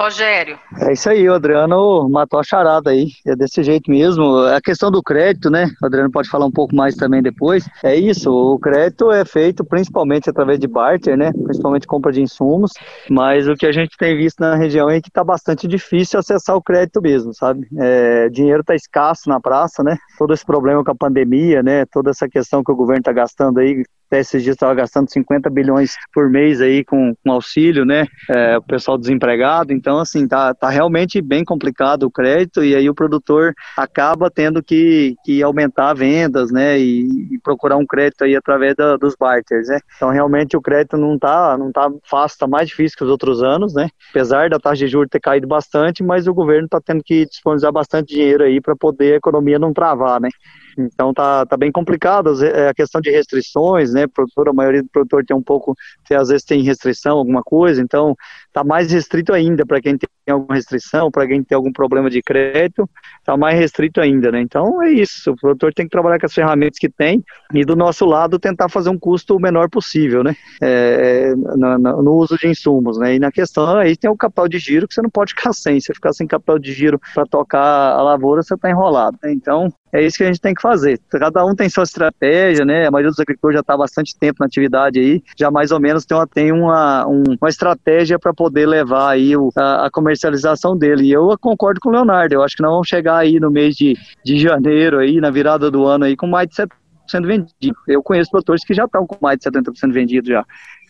Rogério. 0.00 0.58
É 0.80 0.94
isso 0.94 1.10
aí, 1.10 1.28
o 1.28 1.34
Adriano 1.34 2.08
matou 2.08 2.40
a 2.40 2.42
charada 2.42 2.90
aí. 2.90 3.08
É 3.26 3.36
desse 3.36 3.62
jeito 3.62 3.90
mesmo. 3.90 4.38
A 4.46 4.58
questão 4.58 4.90
do 4.90 5.02
crédito, 5.02 5.50
né? 5.50 5.70
O 5.82 5.86
Adriano 5.86 6.10
pode 6.10 6.30
falar 6.30 6.46
um 6.46 6.50
pouco 6.50 6.74
mais 6.74 6.96
também 6.96 7.20
depois. 7.22 7.68
É 7.84 7.94
isso, 7.94 8.32
o 8.32 8.58
crédito 8.58 9.12
é 9.12 9.26
feito 9.26 9.62
principalmente 9.62 10.30
através 10.30 10.58
de 10.58 10.66
barter, 10.66 11.18
né? 11.18 11.30
Principalmente 11.44 11.86
compra 11.86 12.10
de 12.10 12.22
insumos. 12.22 12.72
Mas 13.10 13.46
o 13.46 13.54
que 13.54 13.66
a 13.66 13.72
gente 13.72 13.94
tem 13.98 14.16
visto 14.16 14.40
na 14.40 14.54
região 14.54 14.88
é 14.88 15.02
que 15.02 15.08
está 15.08 15.22
bastante 15.22 15.68
difícil 15.68 16.18
acessar 16.18 16.56
o 16.56 16.62
crédito 16.62 17.02
mesmo, 17.02 17.34
sabe? 17.34 17.68
É, 17.78 18.30
dinheiro 18.30 18.62
está 18.62 18.74
escasso 18.74 19.28
na 19.28 19.38
praça, 19.38 19.82
né? 19.82 19.98
Todo 20.16 20.32
esse 20.32 20.46
problema 20.46 20.82
com 20.82 20.92
a 20.92 20.96
pandemia, 20.96 21.62
né? 21.62 21.84
Toda 21.84 22.08
essa 22.08 22.26
questão 22.26 22.64
que 22.64 22.72
o 22.72 22.76
governo 22.76 23.00
está 23.00 23.12
gastando 23.12 23.58
aí 23.58 23.84
até 24.10 24.18
esses 24.18 24.42
dias 24.42 24.56
estava 24.56 24.74
gastando 24.74 25.08
50 25.08 25.48
bilhões 25.48 25.94
por 26.12 26.28
mês 26.28 26.60
aí 26.60 26.84
com, 26.84 27.14
com 27.24 27.30
auxílio, 27.30 27.84
né? 27.84 28.06
É, 28.28 28.58
o 28.58 28.62
pessoal 28.62 28.98
desempregado. 28.98 29.72
Então, 29.72 29.98
assim, 29.98 30.26
tá, 30.26 30.52
tá 30.52 30.68
realmente 30.68 31.22
bem 31.22 31.44
complicado 31.44 32.02
o 32.02 32.10
crédito 32.10 32.64
e 32.64 32.74
aí 32.74 32.90
o 32.90 32.94
produtor 32.94 33.54
acaba 33.76 34.28
tendo 34.28 34.60
que, 34.62 35.14
que 35.24 35.40
aumentar 35.42 35.94
vendas, 35.94 36.50
né? 36.50 36.76
E, 36.78 37.34
e 37.34 37.38
procurar 37.38 37.76
um 37.76 37.86
crédito 37.86 38.24
aí 38.24 38.34
através 38.34 38.74
da, 38.74 38.96
dos 38.96 39.14
barters, 39.14 39.68
né? 39.68 39.78
Então, 39.96 40.10
realmente 40.10 40.56
o 40.56 40.60
crédito 40.60 40.96
não 40.96 41.16
tá, 41.16 41.56
não 41.56 41.70
tá 41.70 41.88
fácil, 42.04 42.40
tá 42.40 42.46
mais 42.48 42.68
difícil 42.68 42.98
que 42.98 43.04
os 43.04 43.10
outros 43.10 43.44
anos, 43.44 43.72
né? 43.72 43.88
Apesar 44.10 44.50
da 44.50 44.58
taxa 44.58 44.84
de 44.84 44.88
juros 44.88 45.08
ter 45.08 45.20
caído 45.20 45.46
bastante, 45.46 46.02
mas 46.02 46.26
o 46.26 46.34
governo 46.34 46.64
está 46.64 46.80
tendo 46.80 47.02
que 47.04 47.26
disponibilizar 47.26 47.72
bastante 47.72 48.14
dinheiro 48.14 48.42
aí 48.42 48.60
para 48.60 48.74
poder 48.74 49.14
a 49.14 49.16
economia 49.16 49.58
não 49.58 49.72
travar, 49.72 50.20
né? 50.20 50.30
Então 50.78 51.12
tá, 51.12 51.44
tá 51.46 51.56
bem 51.56 51.70
complicado 51.70 52.44
é, 52.44 52.68
a 52.68 52.74
questão 52.74 53.00
de 53.00 53.10
restrições, 53.10 53.92
né? 53.92 54.06
Produtor, 54.06 54.48
a 54.48 54.52
maioria 54.52 54.82
do 54.82 54.88
produtor 54.88 55.24
tem 55.24 55.36
um 55.36 55.42
pouco, 55.42 55.74
às 56.10 56.28
vezes 56.28 56.44
tem 56.44 56.62
restrição, 56.62 57.18
alguma 57.18 57.42
coisa, 57.42 57.82
então 57.82 58.16
tá 58.52 58.64
mais 58.64 58.90
restrito 58.90 59.32
ainda 59.32 59.64
para 59.64 59.80
quem 59.80 59.96
tem 59.96 60.08
alguma 60.28 60.54
restrição, 60.54 61.10
para 61.10 61.26
quem 61.26 61.42
tem 61.42 61.56
algum 61.56 61.72
problema 61.72 62.10
de 62.10 62.22
crédito, 62.22 62.88
tá 63.24 63.36
mais 63.36 63.58
restrito 63.58 64.00
ainda, 64.00 64.30
né? 64.30 64.40
Então 64.40 64.82
é 64.82 64.90
isso, 64.90 65.30
o 65.30 65.36
produtor 65.36 65.72
tem 65.72 65.86
que 65.86 65.90
trabalhar 65.90 66.18
com 66.18 66.26
as 66.26 66.34
ferramentas 66.34 66.78
que 66.78 66.88
tem 66.88 67.22
e 67.54 67.64
do 67.64 67.76
nosso 67.76 68.04
lado 68.04 68.38
tentar 68.38 68.68
fazer 68.68 68.90
um 68.90 68.98
custo 68.98 69.38
menor 69.38 69.68
possível, 69.68 70.22
né? 70.22 70.34
É, 70.60 71.34
no, 71.34 71.78
no, 72.02 72.14
uso 72.14 72.36
de 72.36 72.48
insumos, 72.48 72.98
né? 72.98 73.14
E 73.14 73.18
na 73.18 73.30
questão 73.30 73.76
aí 73.76 73.96
tem 73.96 74.10
o 74.10 74.16
capital 74.16 74.48
de 74.48 74.58
giro 74.58 74.88
que 74.88 74.94
você 74.94 75.02
não 75.02 75.10
pode 75.10 75.32
ficar 75.34 75.52
sem, 75.52 75.80
você 75.80 75.94
ficar 75.94 76.12
sem 76.12 76.26
capital 76.26 76.58
de 76.58 76.72
giro 76.72 77.00
para 77.14 77.24
tocar 77.24 77.60
a 77.60 78.02
lavoura, 78.02 78.42
você 78.42 78.56
tá 78.56 78.70
enrolado, 78.70 79.16
né? 79.22 79.32
Então 79.32 79.72
é 79.92 80.04
isso 80.04 80.16
que 80.16 80.24
a 80.24 80.26
gente 80.26 80.40
tem 80.40 80.54
que 80.54 80.62
fazer. 80.62 81.00
Cada 81.10 81.44
um 81.44 81.54
tem 81.54 81.68
sua 81.68 81.82
estratégia, 81.82 82.64
né? 82.64 82.86
A 82.86 82.90
maioria 82.90 83.10
dos 83.10 83.18
agricultores 83.18 83.56
já 83.56 83.60
está 83.60 83.76
bastante 83.76 84.16
tempo 84.16 84.36
na 84.40 84.46
atividade 84.46 85.00
aí, 85.00 85.22
já 85.36 85.50
mais 85.50 85.72
ou 85.72 85.80
menos 85.80 86.04
tem 86.04 86.16
uma, 86.16 86.26
tem 86.26 86.52
uma, 86.52 87.06
um, 87.06 87.22
uma 87.40 87.48
estratégia 87.48 88.18
para 88.18 88.32
poder 88.40 88.66
levar 88.66 89.10
aí 89.10 89.36
o, 89.36 89.50
a, 89.54 89.84
a, 89.84 89.90
comercialização 89.90 90.74
dele. 90.74 91.04
E 91.04 91.12
eu 91.12 91.36
concordo 91.38 91.78
com 91.78 91.90
o 91.90 91.92
Leonardo, 91.92 92.34
eu 92.34 92.42
acho 92.42 92.56
que 92.56 92.62
nós 92.62 92.72
vamos 92.72 92.88
chegar 92.88 93.18
aí 93.18 93.38
no 93.38 93.50
mês 93.50 93.76
de, 93.76 93.94
de 94.24 94.38
janeiro, 94.38 94.98
aí, 94.98 95.20
na 95.20 95.30
virada 95.30 95.70
do 95.70 95.84
ano 95.84 96.06
aí, 96.06 96.16
com 96.16 96.26
mais 96.26 96.48
de 96.48 96.54
70% 96.54 97.26
vendido. 97.26 97.76
Eu 97.86 98.02
conheço 98.02 98.30
produtores 98.30 98.64
que 98.64 98.72
já 98.72 98.86
estão 98.86 99.06
com 99.06 99.18
mais 99.20 99.38
de 99.38 99.44
70% 99.44 99.92
vendido 99.92 100.28
já 100.28 100.42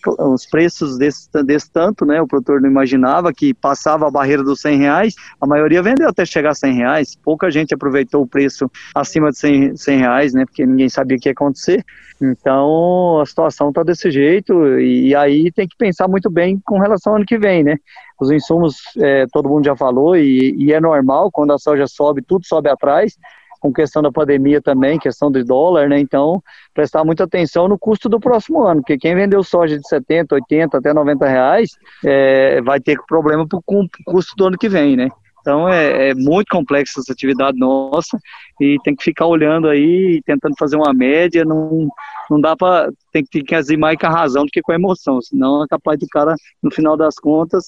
os 0.07 0.47
preços 0.47 0.99
desse, 0.99 1.29
desse 1.45 1.71
tanto, 1.71 2.05
né? 2.05 2.21
O 2.21 2.27
produtor 2.27 2.61
não 2.61 2.71
imaginava 2.71 3.33
que 3.33 3.53
passava 3.55 4.07
a 4.07 4.11
barreira 4.11 4.43
dos 4.43 4.61
100 4.61 4.79
reais, 4.79 5.15
a 5.41 5.47
maioria 5.47 5.83
vendeu 5.83 6.09
até 6.09 6.25
chegar 6.25 6.51
a 6.51 6.55
100 6.55 6.75
reais, 6.75 7.17
pouca 7.17 7.51
gente 7.51 7.75
aproveitou 7.75 8.23
o 8.23 8.27
preço 8.27 8.71
acima 8.95 9.31
de 9.31 9.39
100, 9.39 9.77
100 9.77 9.99
reais, 9.99 10.35
né? 10.35 10.45
Porque 10.45 10.67
ninguém 10.67 10.89
sabia 10.89 11.17
o 11.17 11.21
que 11.21 11.29
ia 11.29 11.33
acontecer. 11.33 11.85
Então 12.21 13.21
a 13.21 13.27
situação 13.27 13.71
está 13.71 13.83
desse 13.83 14.11
jeito 14.11 14.79
e, 14.79 15.15
aí 15.15 15.51
tem 15.53 15.67
que 15.67 15.77
pensar 15.77 16.07
muito 16.07 16.31
bem 16.31 16.61
com 16.65 16.79
relação 16.79 17.13
ao 17.13 17.17
ano 17.17 17.27
que 17.27 17.39
vem, 17.39 17.63
né? 17.65 17.77
Os 18.21 18.31
insumos, 18.31 18.77
é, 18.99 19.27
todo 19.33 19.49
mundo 19.49 19.65
já 19.65 19.75
falou 19.75 20.15
e, 20.17 20.55
e 20.59 20.73
é 20.73 20.81
normal 20.81 21.31
quando 21.33 21.53
a 21.53 21.59
soja 21.59 21.87
sobe, 21.87 22.23
tudo 22.23 22.47
sobe 22.47 22.69
atrás 22.69 23.17
com 23.61 23.73
questão 23.73 24.03
da 24.03 24.11
pandemia 24.11 24.61
também, 24.61 24.99
questão 24.99 25.31
do 25.31 25.45
dólar, 25.45 25.89
né? 25.89 26.01
Então, 26.01 26.43
prestar 26.75 27.05
muita 27.05 27.25
atenção 27.25 27.69
no 27.69 27.79
custo 27.79 28.09
do 28.09 28.19
próximo 28.19 28.63
ano, 28.63 28.81
porque 28.81 28.99
quem 28.99 29.15
vendeu 29.15 29.43
soja 29.45 29.79
de 29.79 29.87
70, 29.87 30.35
80 30.35 30.79
até 30.79 30.93
90 30.93 31.27
reais 31.29 31.71
é, 32.05 32.61
vai 32.63 32.81
ter 32.81 32.99
problema 33.07 33.47
com 33.65 33.85
o 33.85 33.89
custo 34.05 34.35
do 34.37 34.47
ano 34.47 34.59
que 34.59 34.69
vem, 34.69 34.97
né? 34.97 35.09
Então 35.41 35.69
é, 35.69 36.11
é, 36.11 36.15
muito 36.15 36.49
complexa 36.51 37.01
essa 37.01 37.13
atividade 37.13 37.59
nossa 37.59 38.19
e 38.61 38.77
tem 38.85 38.95
que 38.95 39.03
ficar 39.03 39.27
olhando 39.27 39.69
aí, 39.69 40.21
tentando 40.25 40.55
fazer 40.59 40.77
uma 40.77 40.93
média, 40.93 41.45
não, 41.45 41.89
não 42.31 42.41
dá 42.41 42.55
para 42.55 42.91
tem 43.13 43.25
que 43.25 43.43
ter 43.43 43.77
mais 43.77 43.99
com 43.99 44.07
a 44.07 44.11
razão 44.11 44.45
do 44.45 44.51
que 44.51 44.61
com 44.61 44.73
a 44.73 44.75
emoção, 44.75 45.21
senão 45.21 45.65
é 45.65 45.67
capaz 45.69 45.99
do 45.99 46.07
cara, 46.09 46.35
no 46.63 46.71
final 46.71 46.97
das 46.97 47.15
contas, 47.15 47.67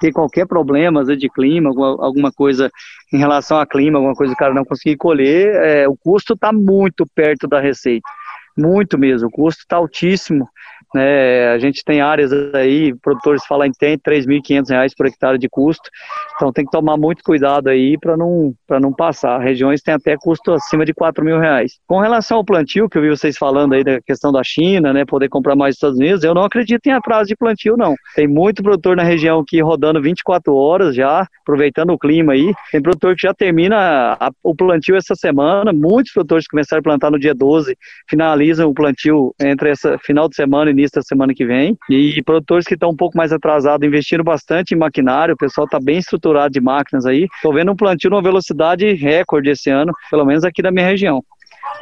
ter 0.00 0.12
qualquer 0.12 0.46
problema, 0.46 1.04
de 1.04 1.28
clima, 1.28 1.70
alguma 1.70 2.32
coisa 2.32 2.70
em 3.12 3.18
relação 3.18 3.58
a 3.58 3.66
clima, 3.66 3.98
alguma 3.98 4.14
coisa 4.14 4.32
que 4.32 4.36
o 4.36 4.38
cara 4.38 4.54
não 4.54 4.64
conseguir 4.64 4.96
colher, 4.96 5.54
é, 5.56 5.88
o 5.88 5.96
custo 5.96 6.34
está 6.34 6.52
muito 6.52 7.06
perto 7.14 7.46
da 7.46 7.60
receita. 7.60 8.08
Muito 8.56 8.96
mesmo, 8.96 9.28
o 9.28 9.30
custo 9.30 9.62
está 9.62 9.76
altíssimo 9.76 10.48
né? 10.94 11.48
A 11.48 11.58
gente 11.58 11.82
tem 11.84 12.00
áreas 12.00 12.32
aí, 12.54 12.94
produtores 13.02 13.44
falam 13.46 13.70
que 13.70 13.78
tem 13.78 13.92
R$ 13.92 13.98
3.500 13.98 14.92
por 14.96 15.06
hectare 15.06 15.38
de 15.38 15.48
custo, 15.48 15.90
então 16.36 16.52
tem 16.52 16.64
que 16.64 16.70
tomar 16.70 16.96
muito 16.96 17.22
cuidado 17.24 17.68
aí 17.68 17.98
para 17.98 18.16
não, 18.16 18.54
não 18.80 18.92
passar. 18.92 19.38
Regiões 19.38 19.82
têm 19.82 19.94
até 19.94 20.16
custo 20.16 20.52
acima 20.52 20.84
de 20.84 20.92
R$ 20.92 21.38
reais. 21.40 21.72
Com 21.86 21.98
relação 21.98 22.38
ao 22.38 22.44
plantio, 22.44 22.88
que 22.88 22.96
eu 22.96 23.02
vi 23.02 23.10
vocês 23.10 23.36
falando 23.36 23.74
aí 23.74 23.82
da 23.82 24.00
questão 24.00 24.30
da 24.30 24.44
China, 24.44 24.92
né, 24.92 25.04
poder 25.04 25.28
comprar 25.28 25.56
mais 25.56 25.74
dos 25.74 25.78
Estados 25.78 25.98
Unidos, 25.98 26.22
eu 26.22 26.34
não 26.34 26.44
acredito 26.44 26.86
em 26.86 26.92
atraso 26.92 27.28
de 27.28 27.36
plantio, 27.36 27.76
não. 27.76 27.94
Tem 28.14 28.28
muito 28.28 28.62
produtor 28.62 28.96
na 28.96 29.02
região 29.02 29.40
aqui 29.40 29.60
rodando 29.60 30.00
24 30.00 30.54
horas 30.54 30.94
já, 30.94 31.26
aproveitando 31.42 31.90
o 31.90 31.98
clima 31.98 32.34
aí. 32.34 32.54
Tem 32.70 32.80
produtor 32.80 33.16
que 33.16 33.26
já 33.26 33.34
termina 33.34 34.16
a, 34.20 34.30
o 34.42 34.54
plantio 34.54 34.96
essa 34.96 35.16
semana, 35.16 35.72
muitos 35.72 36.12
produtores 36.12 36.46
começaram 36.46 36.80
a 36.80 36.82
plantar 36.82 37.10
no 37.10 37.18
dia 37.18 37.34
12, 37.34 37.76
finalizam 38.08 38.70
o 38.70 38.74
plantio 38.74 39.34
entre 39.40 39.70
essa 39.70 39.98
final 39.98 40.28
de 40.28 40.36
semana 40.36 40.70
e 40.70 40.83
início 40.83 40.83
da 40.92 41.02
semana 41.02 41.34
que 41.34 41.44
vem. 41.44 41.76
E 41.88 42.22
produtores 42.22 42.66
que 42.66 42.74
estão 42.74 42.90
um 42.90 42.96
pouco 42.96 43.16
mais 43.16 43.32
atrasados, 43.32 43.86
investindo 43.86 44.24
bastante 44.24 44.74
em 44.74 44.78
maquinário, 44.78 45.34
o 45.34 45.38
pessoal 45.38 45.64
está 45.64 45.80
bem 45.80 45.98
estruturado 45.98 46.52
de 46.52 46.60
máquinas 46.60 47.06
aí. 47.06 47.26
Estou 47.34 47.52
vendo 47.52 47.72
um 47.72 47.76
plantio 47.76 48.10
numa 48.10 48.22
velocidade 48.22 48.92
recorde 48.94 49.50
esse 49.50 49.70
ano, 49.70 49.92
pelo 50.10 50.24
menos 50.24 50.44
aqui 50.44 50.62
da 50.62 50.70
minha 50.70 50.86
região. 50.86 51.22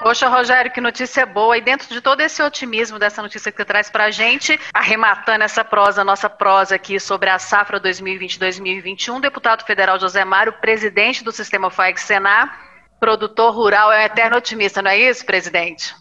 Poxa, 0.00 0.28
Rogério, 0.28 0.70
que 0.70 0.80
notícia 0.80 1.24
boa. 1.24 1.56
E 1.56 1.60
dentro 1.60 1.88
de 1.88 2.00
todo 2.00 2.20
esse 2.20 2.42
otimismo 2.42 2.98
dessa 2.98 3.22
notícia 3.22 3.52
que 3.52 3.56
você 3.56 3.64
traz 3.64 3.90
para 3.90 4.04
a 4.04 4.10
gente, 4.10 4.58
arrematando 4.74 5.44
essa 5.44 5.64
prosa, 5.64 6.02
nossa 6.02 6.28
prosa 6.28 6.74
aqui 6.74 6.98
sobre 6.98 7.30
a 7.30 7.38
safra 7.38 7.80
2020-2021, 7.80 9.20
deputado 9.20 9.64
federal 9.64 9.98
José 9.98 10.24
Mário, 10.24 10.52
presidente 10.54 11.22
do 11.22 11.30
Sistema 11.30 11.70
FAEG 11.70 12.00
Senar, 12.00 12.58
produtor 12.98 13.54
rural, 13.54 13.92
é 13.92 14.02
um 14.02 14.06
eterno 14.06 14.36
otimista, 14.36 14.82
não 14.82 14.90
é 14.90 14.98
isso, 14.98 15.24
presidente? 15.24 15.94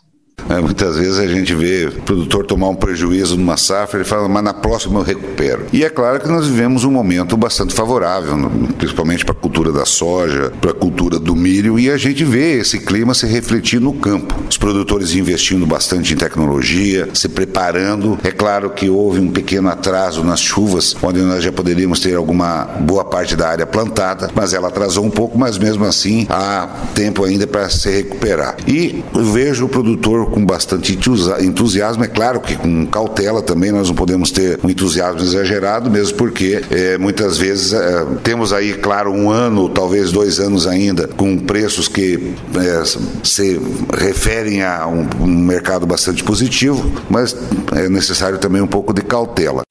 É, 0.52 0.60
muitas 0.60 0.98
vezes 0.98 1.18
a 1.18 1.28
gente 1.28 1.56
vê 1.56 1.86
o 1.86 2.02
produtor 2.02 2.46
tomar 2.46 2.68
um 2.68 2.76
prejuízo 2.76 3.38
numa 3.38 3.56
safra 3.56 4.02
e 4.02 4.04
fala, 4.04 4.28
mas 4.28 4.44
na 4.44 4.54
próxima 4.54 5.00
eu 5.00 5.04
recupero. 5.04 5.66
E 5.72 5.84
é 5.84 5.90
claro 5.90 6.20
que 6.20 6.28
nós 6.28 6.48
vivemos 6.48 6.84
um 6.84 6.92
momento 6.92 7.38
bastante 7.38 7.74
favorável, 7.74 8.36
principalmente 8.78 9.24
para 9.24 9.34
a 9.34 9.38
cultura 9.38 9.72
da 9.72 9.86
soja, 9.86 10.52
para 10.60 10.72
a 10.72 10.74
cultura 10.74 11.18
do 11.20 11.36
milho, 11.36 11.80
e 11.80 11.90
a 11.90 11.96
gente 11.96 12.26
vê 12.26 12.60
esse 12.60 12.80
clima 12.80 13.14
se 13.14 13.26
refletir 13.26 13.80
no 13.80 13.94
campo. 13.94 14.36
Os 14.50 14.58
produtores 14.58 15.16
investindo 15.16 15.66
bastante 15.66 16.14
em 16.14 16.18
tecnologia, 16.18 17.08
se 17.14 17.30
preparando. 17.30 18.20
É 18.24 18.32
claro 18.32 18.72
que 18.72 18.90
houve 18.90 19.20
um 19.20 19.32
pequeno 19.32 19.70
atraso 19.70 20.24
nas 20.24 20.42
chuvas, 20.42 20.98
onde 21.02 21.22
nós 21.22 21.44
já 21.44 21.52
poderíamos 21.52 22.00
ter 22.00 22.16
alguma 22.16 22.66
boa 22.82 23.06
parte 23.06 23.36
da 23.36 23.48
área 23.48 23.66
plantada, 23.66 24.30
mas 24.36 24.54
ela 24.54 24.68
atrasou 24.68 25.06
um 25.06 25.10
pouco, 25.10 25.38
mas 25.38 25.58
mesmo 25.58 25.86
assim 25.86 26.28
há 26.30 26.68
tempo 26.94 27.24
ainda 27.24 27.48
para 27.48 27.70
se 27.70 27.90
recuperar. 27.90 28.58
E 28.68 29.04
eu 29.16 29.24
vejo 29.24 29.66
o 29.66 29.70
produtor 29.70 30.31
com 30.32 30.46
bastante 30.46 30.98
entusiasmo, 31.42 32.04
é 32.04 32.08
claro 32.08 32.40
que 32.40 32.56
com 32.56 32.86
cautela 32.86 33.42
também, 33.42 33.72
nós 33.72 33.88
não 33.88 33.96
podemos 33.96 34.32
ter 34.32 34.60
um 34.64 34.70
entusiasmo 34.70 35.22
exagerado, 35.22 35.90
mesmo 35.90 36.18
porque 36.18 36.64
é, 36.72 36.98
muitas 36.98 37.38
vezes 37.38 37.74
é, 37.74 38.06
temos 38.24 38.54
aí, 38.54 38.74
claro, 38.74 39.12
um 39.12 39.30
ano, 39.30 39.70
talvez 39.70 40.12
dois 40.12 40.40
anos 40.40 40.66
ainda, 40.66 41.08
com 41.08 41.38
preços 41.38 41.88
que 41.88 42.34
é, 42.56 42.84
se 43.24 43.60
referem 43.94 44.64
a 44.64 44.88
um, 44.88 45.08
um 45.24 45.28
mercado 45.28 45.86
bastante 45.86 46.24
positivo, 46.24 46.92
mas 47.10 47.36
é 47.76 47.90
necessário 47.90 48.38
também 48.38 48.62
um 48.62 48.68
pouco 48.68 48.94
de 48.94 49.02
cautela. 49.02 49.64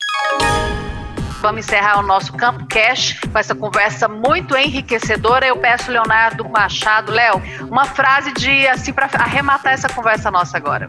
Vamos 1.51 1.67
encerrar 1.67 1.99
o 1.99 2.07
nosso 2.07 2.33
Campo 2.35 2.65
Cash 2.67 3.19
com 3.33 3.37
essa 3.37 3.57
conversa 3.57 4.07
muito 4.07 4.57
enriquecedora. 4.57 5.45
Eu 5.45 5.57
peço 5.57 5.91
Leonardo 5.91 6.49
Machado, 6.49 7.11
Léo, 7.11 7.43
uma 7.69 7.87
frase 7.87 8.33
de 8.35 8.69
assim 8.69 8.93
para 8.93 9.07
arrematar 9.15 9.73
essa 9.73 9.89
conversa 9.89 10.31
nossa 10.31 10.57
agora. 10.57 10.87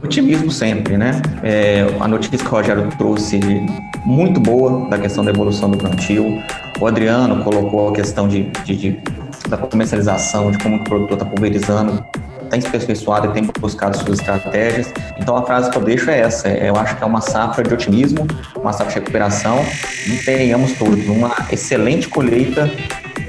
Otimismo 0.00 0.48
sempre, 0.48 0.96
né? 0.96 1.20
É, 1.42 1.84
a 1.98 2.06
notícia 2.06 2.38
que 2.38 2.46
o 2.46 2.48
Rogério 2.48 2.88
trouxe 2.98 3.40
muito 4.04 4.38
boa 4.38 4.88
da 4.88 4.96
questão 4.96 5.24
da 5.24 5.32
evolução 5.32 5.68
do 5.68 5.76
plantio. 5.76 6.40
O 6.80 6.86
Adriano 6.86 7.42
colocou 7.42 7.88
a 7.88 7.92
questão 7.92 8.28
de, 8.28 8.44
de, 8.64 8.76
de 8.76 9.02
da 9.48 9.56
comercialização, 9.56 10.52
de 10.52 10.58
como 10.58 10.76
o 10.76 10.84
produtor 10.84 11.14
está 11.14 11.26
pulverizando 11.26 12.00
tem 12.50 12.60
se 12.60 12.66
aperfeiçoado 12.66 13.28
e 13.28 13.32
tem 13.32 13.48
buscado 13.58 13.96
suas 13.96 14.18
estratégias. 14.18 14.92
Então 15.18 15.36
a 15.36 15.42
frase 15.46 15.70
que 15.70 15.76
eu 15.78 15.82
deixo 15.82 16.10
é 16.10 16.20
essa: 16.20 16.48
eu 16.48 16.76
acho 16.76 16.96
que 16.96 17.02
é 17.02 17.06
uma 17.06 17.20
safra 17.20 17.62
de 17.62 17.72
otimismo, 17.72 18.26
uma 18.56 18.72
safra 18.72 18.88
de 18.88 18.98
recuperação 18.98 19.64
e 20.06 20.16
tenhamos 20.18 20.72
todos 20.72 21.06
uma 21.06 21.34
excelente 21.50 22.08
colheita, 22.08 22.70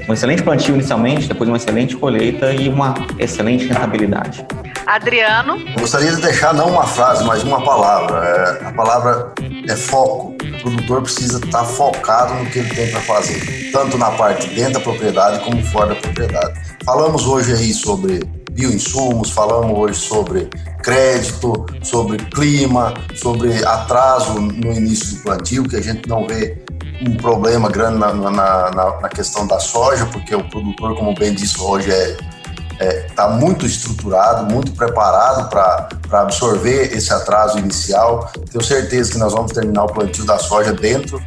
um 0.08 0.12
excelente 0.12 0.42
plantio 0.42 0.74
inicialmente, 0.74 1.28
depois 1.28 1.48
uma 1.48 1.56
excelente 1.56 1.96
colheita 1.96 2.52
e 2.52 2.68
uma 2.68 2.94
excelente 3.18 3.66
rentabilidade. 3.66 4.44
Adriano. 4.84 5.58
gostaria 5.78 6.10
de 6.10 6.20
deixar 6.20 6.52
não 6.52 6.70
uma 6.70 6.84
frase, 6.84 7.24
mas 7.24 7.44
uma 7.44 7.64
palavra. 7.64 8.18
É, 8.26 8.66
a 8.66 8.72
palavra 8.72 9.32
é 9.68 9.76
foco. 9.76 10.34
O 10.42 10.62
produtor 10.62 11.02
precisa 11.02 11.38
estar 11.38 11.64
focado 11.64 12.34
no 12.34 12.50
que 12.50 12.58
ele 12.58 12.68
tem 12.68 12.90
para 12.90 13.00
fazer, 13.00 13.70
tanto 13.72 13.96
na 13.96 14.10
parte 14.10 14.48
dentro 14.48 14.74
da 14.74 14.80
propriedade 14.80 15.44
como 15.44 15.62
fora 15.64 15.94
da 15.94 15.94
propriedade. 15.94 16.60
Falamos 16.84 17.26
hoje 17.26 17.52
aí 17.52 17.72
sobre 17.72 18.20
bioinsumos, 18.52 19.30
falamos 19.30 19.78
hoje 19.78 20.00
sobre 20.00 20.48
crédito, 20.82 21.66
sobre 21.82 22.18
clima, 22.18 22.94
sobre 23.14 23.64
atraso 23.64 24.40
no 24.40 24.72
início 24.72 25.16
do 25.16 25.22
plantio, 25.22 25.64
que 25.64 25.76
a 25.76 25.80
gente 25.80 26.08
não 26.08 26.26
vê 26.26 26.62
um 27.06 27.16
problema 27.16 27.68
grande 27.68 27.98
na, 27.98 28.12
na, 28.12 28.30
na, 28.30 29.00
na 29.00 29.08
questão 29.08 29.46
da 29.46 29.58
soja, 29.58 30.06
porque 30.06 30.34
o 30.34 30.44
produtor, 30.48 30.94
como 30.96 31.14
bem 31.14 31.34
disse 31.34 31.60
hoje, 31.60 31.90
é 31.90 32.16
está 33.06 33.24
é, 33.24 33.32
muito 33.32 33.66
estruturado, 33.66 34.52
muito 34.52 34.72
preparado 34.72 35.48
para 35.48 35.88
absorver 36.20 36.96
esse 36.96 37.12
atraso 37.12 37.58
inicial. 37.58 38.30
Tenho 38.50 38.64
certeza 38.64 39.12
que 39.12 39.18
nós 39.18 39.32
vamos 39.32 39.52
terminar 39.52 39.84
o 39.84 39.92
plantio 39.92 40.24
da 40.24 40.38
soja 40.38 40.72
dentro 40.72 41.22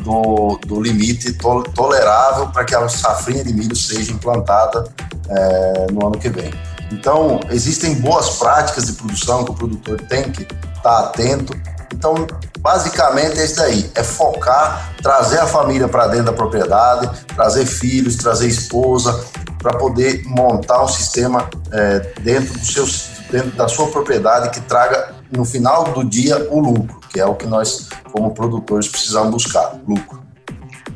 do, 0.00 0.58
do 0.66 0.80
limite 0.80 1.32
to, 1.34 1.62
tolerável 1.74 2.48
para 2.48 2.64
que 2.64 2.74
a 2.74 2.88
safrinha 2.88 3.44
de 3.44 3.52
milho 3.52 3.76
seja 3.76 4.12
implantada 4.12 4.84
é, 5.28 5.86
no 5.92 6.06
ano 6.06 6.18
que 6.18 6.28
vem. 6.28 6.52
Então, 6.92 7.40
existem 7.50 7.94
boas 7.94 8.30
práticas 8.30 8.86
de 8.86 8.92
produção 8.94 9.44
que 9.44 9.50
o 9.52 9.54
produtor 9.54 10.00
tem 10.02 10.30
que 10.30 10.42
estar 10.42 10.82
tá 10.82 10.98
atento. 11.00 11.54
Então, 11.94 12.26
basicamente 12.58 13.38
é 13.38 13.44
isso 13.44 13.56
daí: 13.56 13.90
é 13.94 14.02
focar, 14.02 14.92
trazer 15.02 15.38
a 15.38 15.46
família 15.46 15.88
para 15.88 16.08
dentro 16.08 16.26
da 16.26 16.32
propriedade, 16.32 17.08
trazer 17.34 17.64
filhos, 17.66 18.16
trazer 18.16 18.48
esposa, 18.48 19.24
para 19.58 19.76
poder 19.78 20.22
montar 20.26 20.82
um 20.82 20.88
sistema 20.88 21.48
é, 21.70 22.00
dentro, 22.20 22.58
do 22.58 22.64
seu, 22.64 22.86
dentro 23.30 23.50
da 23.52 23.68
sua 23.68 23.88
propriedade 23.88 24.50
que 24.50 24.60
traga 24.62 25.14
no 25.30 25.44
final 25.44 25.84
do 25.84 26.04
dia 26.04 26.48
o 26.50 26.58
lucro, 26.58 26.99
que 27.12 27.20
é 27.20 27.26
o 27.26 27.34
que 27.34 27.46
nós, 27.46 27.88
como 28.12 28.32
produtores, 28.32 28.88
precisamos 28.88 29.30
buscar: 29.30 29.78
lucro. 29.86 30.22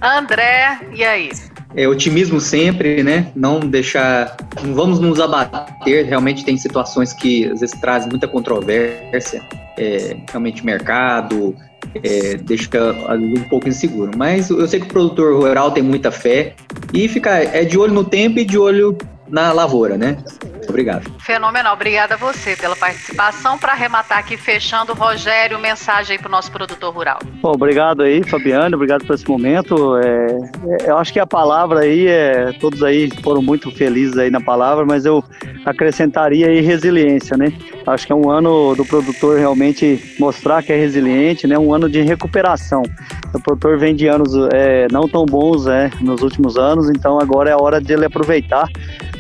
André, 0.01 0.81
e 0.95 1.05
aí? 1.05 1.31
É, 1.77 1.89
otimismo 1.89 2.41
sempre, 2.41 3.03
né? 3.03 3.33
Não 3.35 3.59
deixar. 3.59 4.37
Não 4.63 4.75
vamos 4.75 5.01
nos 5.01 5.19
abater. 5.19 6.07
Realmente 6.07 6.45
tem 6.45 6.57
situações 6.57 7.13
que 7.13 7.47
às 7.47 7.61
vezes 7.61 7.79
trazem 7.81 8.09
muita 8.09 8.29
controvérsia. 8.29 9.43
É, 9.77 10.17
realmente 10.29 10.65
mercado, 10.65 11.57
é, 12.03 12.37
deixa 12.37 12.69
um 13.13 13.49
pouco 13.49 13.69
inseguro. 13.69 14.13
Mas 14.17 14.51
eu 14.51 14.67
sei 14.69 14.81
que 14.81 14.87
o 14.87 14.89
produtor 14.89 15.35
rural 15.35 15.73
tem 15.73 15.83
muita 15.83 16.13
fé 16.13 16.55
e 16.93 17.09
ficar 17.09 17.43
é 17.43 17.65
de 17.65 17.77
olho 17.77 17.93
no 17.93 18.05
tempo 18.05 18.39
e 18.39 18.45
de 18.45 18.57
olho 18.57 18.97
na 19.29 19.53
lavoura, 19.53 19.97
né? 19.97 20.19
Obrigado. 20.69 21.11
Fenomenal. 21.19 21.75
Obrigada 21.75 22.15
a 22.15 22.17
você 22.17 22.57
pela 22.57 22.77
participação. 22.77 23.59
Para 23.59 23.73
arrematar 23.73 24.19
aqui, 24.19 24.37
fechando, 24.37 24.93
Rogério, 24.95 25.59
mensagem 25.59 26.17
aí 26.17 26.19
para 26.19 26.29
o 26.29 26.31
nosso 26.31 26.51
produtor 26.51 26.93
rural. 26.95 27.19
Bom, 27.41 27.53
obrigado 27.53 28.03
aí, 28.03 28.23
Fabiano. 28.23 28.77
Obrigado 28.77 29.05
por 29.05 29.15
esse 29.15 29.29
momento. 29.29 29.97
É, 29.97 30.27
é, 30.83 30.91
eu 30.91 30.99
acho 30.99 31.13
que 31.13 31.21
a 31.21 31.27
palavra 31.27 31.81
aí, 31.81 32.07
é, 32.07 32.53
todos 32.61 32.83
aí 32.83 33.11
foram 33.23 33.43
muito 33.43 33.71
felizes 33.71 34.17
aí 34.17 34.31
na 34.31 34.41
palavra, 34.41 34.85
mas 34.85 35.05
eu 35.05 35.23
acrescentaria 35.65 36.49
aí 36.49 36.61
resiliência, 36.61 37.37
né? 37.37 37.53
Acho 37.87 38.07
que 38.07 38.13
é 38.13 38.17
um 38.17 38.31
ano 38.31 38.75
do 38.75 38.85
produtor 38.85 39.39
realmente 39.39 40.15
mostrar 40.19 40.63
que 40.63 40.73
é 40.73 40.77
resiliente, 40.77 41.47
né? 41.47 41.59
Um 41.59 41.73
ano 41.75 41.89
de 41.89 42.03
recuperação. 42.03 42.83
O 43.33 43.41
produtor 43.41 43.79
vem 43.79 43.95
de 43.95 44.07
anos 44.07 44.33
é, 44.53 44.87
não 44.91 45.09
tão 45.09 45.25
bons 45.25 45.67
é, 45.67 45.91
nos 46.01 46.23
últimos 46.23 46.57
anos, 46.57 46.89
então 46.89 47.19
agora 47.19 47.51
é 47.51 47.53
a 47.53 47.59
hora 47.59 47.81
de 47.81 47.93
ele 47.93 48.05
aproveitar 48.05 48.69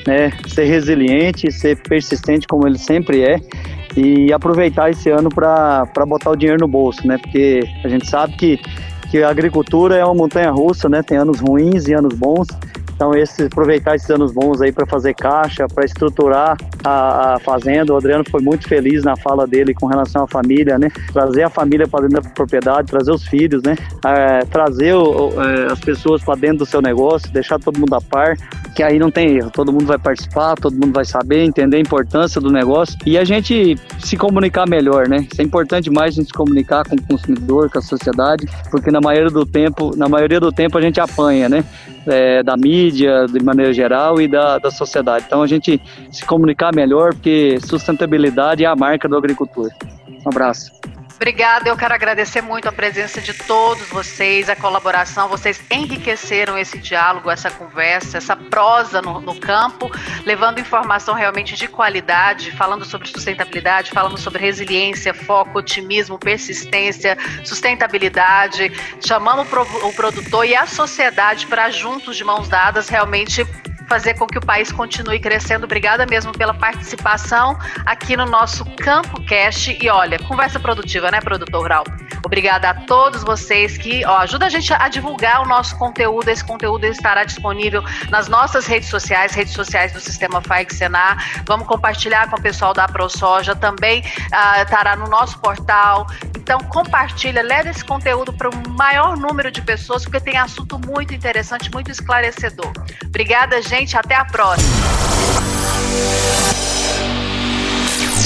né, 0.06 0.30
ser 0.46 0.64
resiliente, 0.64 1.33
ser 1.50 1.76
persistente 1.82 2.46
como 2.46 2.66
ele 2.66 2.78
sempre 2.78 3.22
é 3.22 3.40
e 3.96 4.32
aproveitar 4.32 4.90
esse 4.90 5.10
ano 5.10 5.28
para 5.28 5.86
botar 6.06 6.30
o 6.30 6.36
dinheiro 6.36 6.60
no 6.60 6.68
bolso, 6.68 7.06
né? 7.06 7.16
Porque 7.18 7.60
a 7.84 7.88
gente 7.88 8.06
sabe 8.08 8.36
que, 8.36 8.60
que 9.10 9.22
a 9.22 9.28
agricultura 9.28 9.96
é 9.96 10.04
uma 10.04 10.14
montanha 10.14 10.50
russa, 10.50 10.88
né? 10.88 11.02
Tem 11.02 11.16
anos 11.16 11.40
ruins 11.40 11.86
e 11.86 11.94
anos 11.94 12.14
bons. 12.14 12.48
Então, 13.04 13.14
esse, 13.14 13.42
aproveitar 13.42 13.96
esses 13.96 14.08
anos 14.08 14.32
bons 14.32 14.62
aí 14.62 14.72
para 14.72 14.86
fazer 14.86 15.12
caixa, 15.12 15.66
para 15.68 15.84
estruturar 15.84 16.56
a, 16.82 17.34
a, 17.34 17.38
fazenda. 17.38 17.92
O 17.92 17.98
Adriano 17.98 18.24
foi 18.30 18.40
muito 18.40 18.66
feliz 18.66 19.04
na 19.04 19.14
fala 19.14 19.46
dele 19.46 19.74
com 19.74 19.86
relação 19.86 20.24
à 20.24 20.26
família, 20.26 20.78
né? 20.78 20.88
Trazer 21.12 21.42
a 21.42 21.50
família 21.50 21.86
para 21.86 22.08
dentro 22.08 22.22
da 22.22 22.30
propriedade, 22.30 22.88
trazer 22.88 23.10
os 23.10 23.26
filhos, 23.26 23.62
né? 23.62 23.76
É, 24.06 24.38
trazer 24.46 24.94
o, 24.94 25.32
é, 25.38 25.70
as 25.70 25.80
pessoas 25.80 26.22
para 26.22 26.34
dentro 26.36 26.58
do 26.58 26.66
seu 26.66 26.80
negócio, 26.80 27.30
deixar 27.30 27.58
todo 27.58 27.78
mundo 27.78 27.94
a 27.94 28.00
par, 28.00 28.38
que 28.74 28.82
aí 28.82 28.98
não 28.98 29.10
tem 29.10 29.36
erro. 29.36 29.50
Todo 29.50 29.70
mundo 29.70 29.84
vai 29.84 29.98
participar, 29.98 30.54
todo 30.54 30.72
mundo 30.72 30.94
vai 30.94 31.04
saber, 31.04 31.44
entender 31.44 31.76
a 31.76 31.80
importância 31.80 32.40
do 32.40 32.50
negócio 32.50 32.96
e 33.04 33.18
a 33.18 33.24
gente 33.24 33.76
se 33.98 34.16
comunicar 34.16 34.66
melhor, 34.66 35.08
né? 35.08 35.26
Isso 35.30 35.42
é 35.42 35.44
importante 35.44 35.90
demais 35.90 36.14
a 36.14 36.16
gente 36.16 36.28
se 36.28 36.32
comunicar 36.32 36.88
com 36.88 36.96
o 36.96 37.02
consumidor, 37.02 37.68
com 37.68 37.78
a 37.78 37.82
sociedade, 37.82 38.48
porque 38.70 38.90
na 38.90 39.02
maioria 39.02 39.30
do 39.30 39.44
tempo, 39.44 39.94
na 39.94 40.08
maioria 40.08 40.40
do 40.40 40.50
tempo 40.50 40.78
a 40.78 40.80
gente 40.80 40.98
apanha, 40.98 41.50
né? 41.50 41.62
É, 42.06 42.42
da 42.42 42.56
mídia, 42.56 43.26
de 43.26 43.42
maneira 43.42 43.72
geral, 43.72 44.20
e 44.20 44.28
da, 44.28 44.58
da 44.58 44.70
sociedade. 44.70 45.24
Então 45.26 45.42
a 45.42 45.46
gente 45.46 45.80
se 46.10 46.24
comunicar 46.24 46.74
melhor, 46.74 47.14
porque 47.14 47.58
sustentabilidade 47.64 48.62
é 48.64 48.66
a 48.66 48.76
marca 48.76 49.08
do 49.08 49.16
agricultor. 49.16 49.70
Um 50.24 50.28
abraço. 50.28 50.72
Obrigada, 51.16 51.68
eu 51.68 51.76
quero 51.76 51.94
agradecer 51.94 52.42
muito 52.42 52.68
a 52.68 52.72
presença 52.72 53.20
de 53.20 53.32
todos 53.32 53.88
vocês, 53.88 54.48
a 54.48 54.56
colaboração. 54.56 55.28
Vocês 55.28 55.62
enriqueceram 55.70 56.58
esse 56.58 56.76
diálogo, 56.78 57.30
essa 57.30 57.50
conversa, 57.50 58.18
essa 58.18 58.34
prosa 58.34 59.00
no, 59.00 59.20
no, 59.20 59.34
campo, 59.38 59.90
levando 60.24 60.58
informação 60.58 61.14
realmente 61.14 61.54
de 61.54 61.68
qualidade, 61.68 62.50
falando 62.52 62.84
sobre 62.84 63.08
sustentabilidade, 63.08 63.92
falando 63.92 64.18
sobre 64.18 64.40
resiliência, 64.40 65.14
foco, 65.14 65.60
otimismo, 65.60 66.18
persistência, 66.18 67.16
sustentabilidade. 67.44 68.72
Chamamos 69.00 69.46
o 69.82 69.92
produtor 69.92 70.44
e 70.44 70.56
a 70.56 70.66
sociedade 70.66 71.46
para 71.46 71.70
juntos, 71.70 72.16
de 72.16 72.24
mãos 72.24 72.48
dadas, 72.48 72.88
realmente 72.88 73.46
fazer 73.88 74.14
com 74.14 74.26
que 74.26 74.38
o 74.38 74.40
país 74.40 74.72
continue 74.72 75.18
crescendo. 75.18 75.64
Obrigada 75.64 76.06
mesmo 76.06 76.32
pela 76.32 76.54
participação 76.54 77.58
aqui 77.84 78.16
no 78.16 78.26
nosso 78.26 78.64
Campo 78.76 79.22
Cast. 79.24 79.76
E 79.80 79.88
olha, 79.88 80.18
conversa 80.18 80.58
produtiva, 80.58 81.10
né, 81.10 81.20
produtor 81.20 81.62
rural? 81.62 81.84
Obrigada 82.24 82.70
a 82.70 82.74
todos 82.74 83.22
vocês 83.22 83.76
que 83.76 84.04
ó, 84.04 84.18
ajuda 84.18 84.46
a 84.46 84.48
gente 84.48 84.72
a 84.72 84.88
divulgar 84.88 85.42
o 85.42 85.46
nosso 85.46 85.76
conteúdo. 85.78 86.28
Esse 86.28 86.44
conteúdo 86.44 86.84
estará 86.86 87.24
disponível 87.24 87.82
nas 88.10 88.28
nossas 88.28 88.66
redes 88.66 88.88
sociais, 88.88 89.34
redes 89.34 89.52
sociais 89.52 89.92
do 89.92 90.00
Sistema 90.00 90.40
FAIC 90.40 90.74
Senar. 90.74 91.42
Vamos 91.46 91.66
compartilhar 91.66 92.28
com 92.30 92.36
o 92.36 92.42
pessoal 92.42 92.72
da 92.72 92.88
ProSoja, 92.88 93.54
também 93.54 94.00
uh, 94.00 94.62
estará 94.62 94.96
no 94.96 95.08
nosso 95.08 95.38
portal. 95.38 96.06
Então 96.36 96.58
compartilha, 96.64 97.42
leva 97.42 97.70
esse 97.70 97.84
conteúdo 97.84 98.32
para 98.32 98.50
o 98.50 98.68
maior 98.70 99.16
número 99.16 99.50
de 99.50 99.62
pessoas, 99.62 100.04
porque 100.04 100.20
tem 100.20 100.36
assunto 100.36 100.78
muito 100.78 101.14
interessante, 101.14 101.70
muito 101.70 101.90
esclarecedor. 101.90 102.72
Obrigada, 103.06 103.62
gente 103.62 103.73
gente. 103.74 103.96
Até 103.96 104.14
a 104.14 104.24
próxima. 104.24 104.68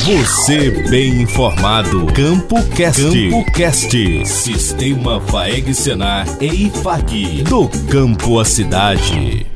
Você 0.04 0.70
bem 0.88 1.22
informado. 1.22 2.06
Campo 2.12 2.62
Cast. 2.70 3.02
Campo 3.02 3.52
Cast. 3.52 4.26
Sistema 4.26 5.20
Faeg 5.20 5.74
Senar 5.74 6.26
e 6.40 6.66
IFAG. 6.66 7.42
Do 7.42 7.68
campo 7.90 8.38
à 8.38 8.44
cidade. 8.44 9.47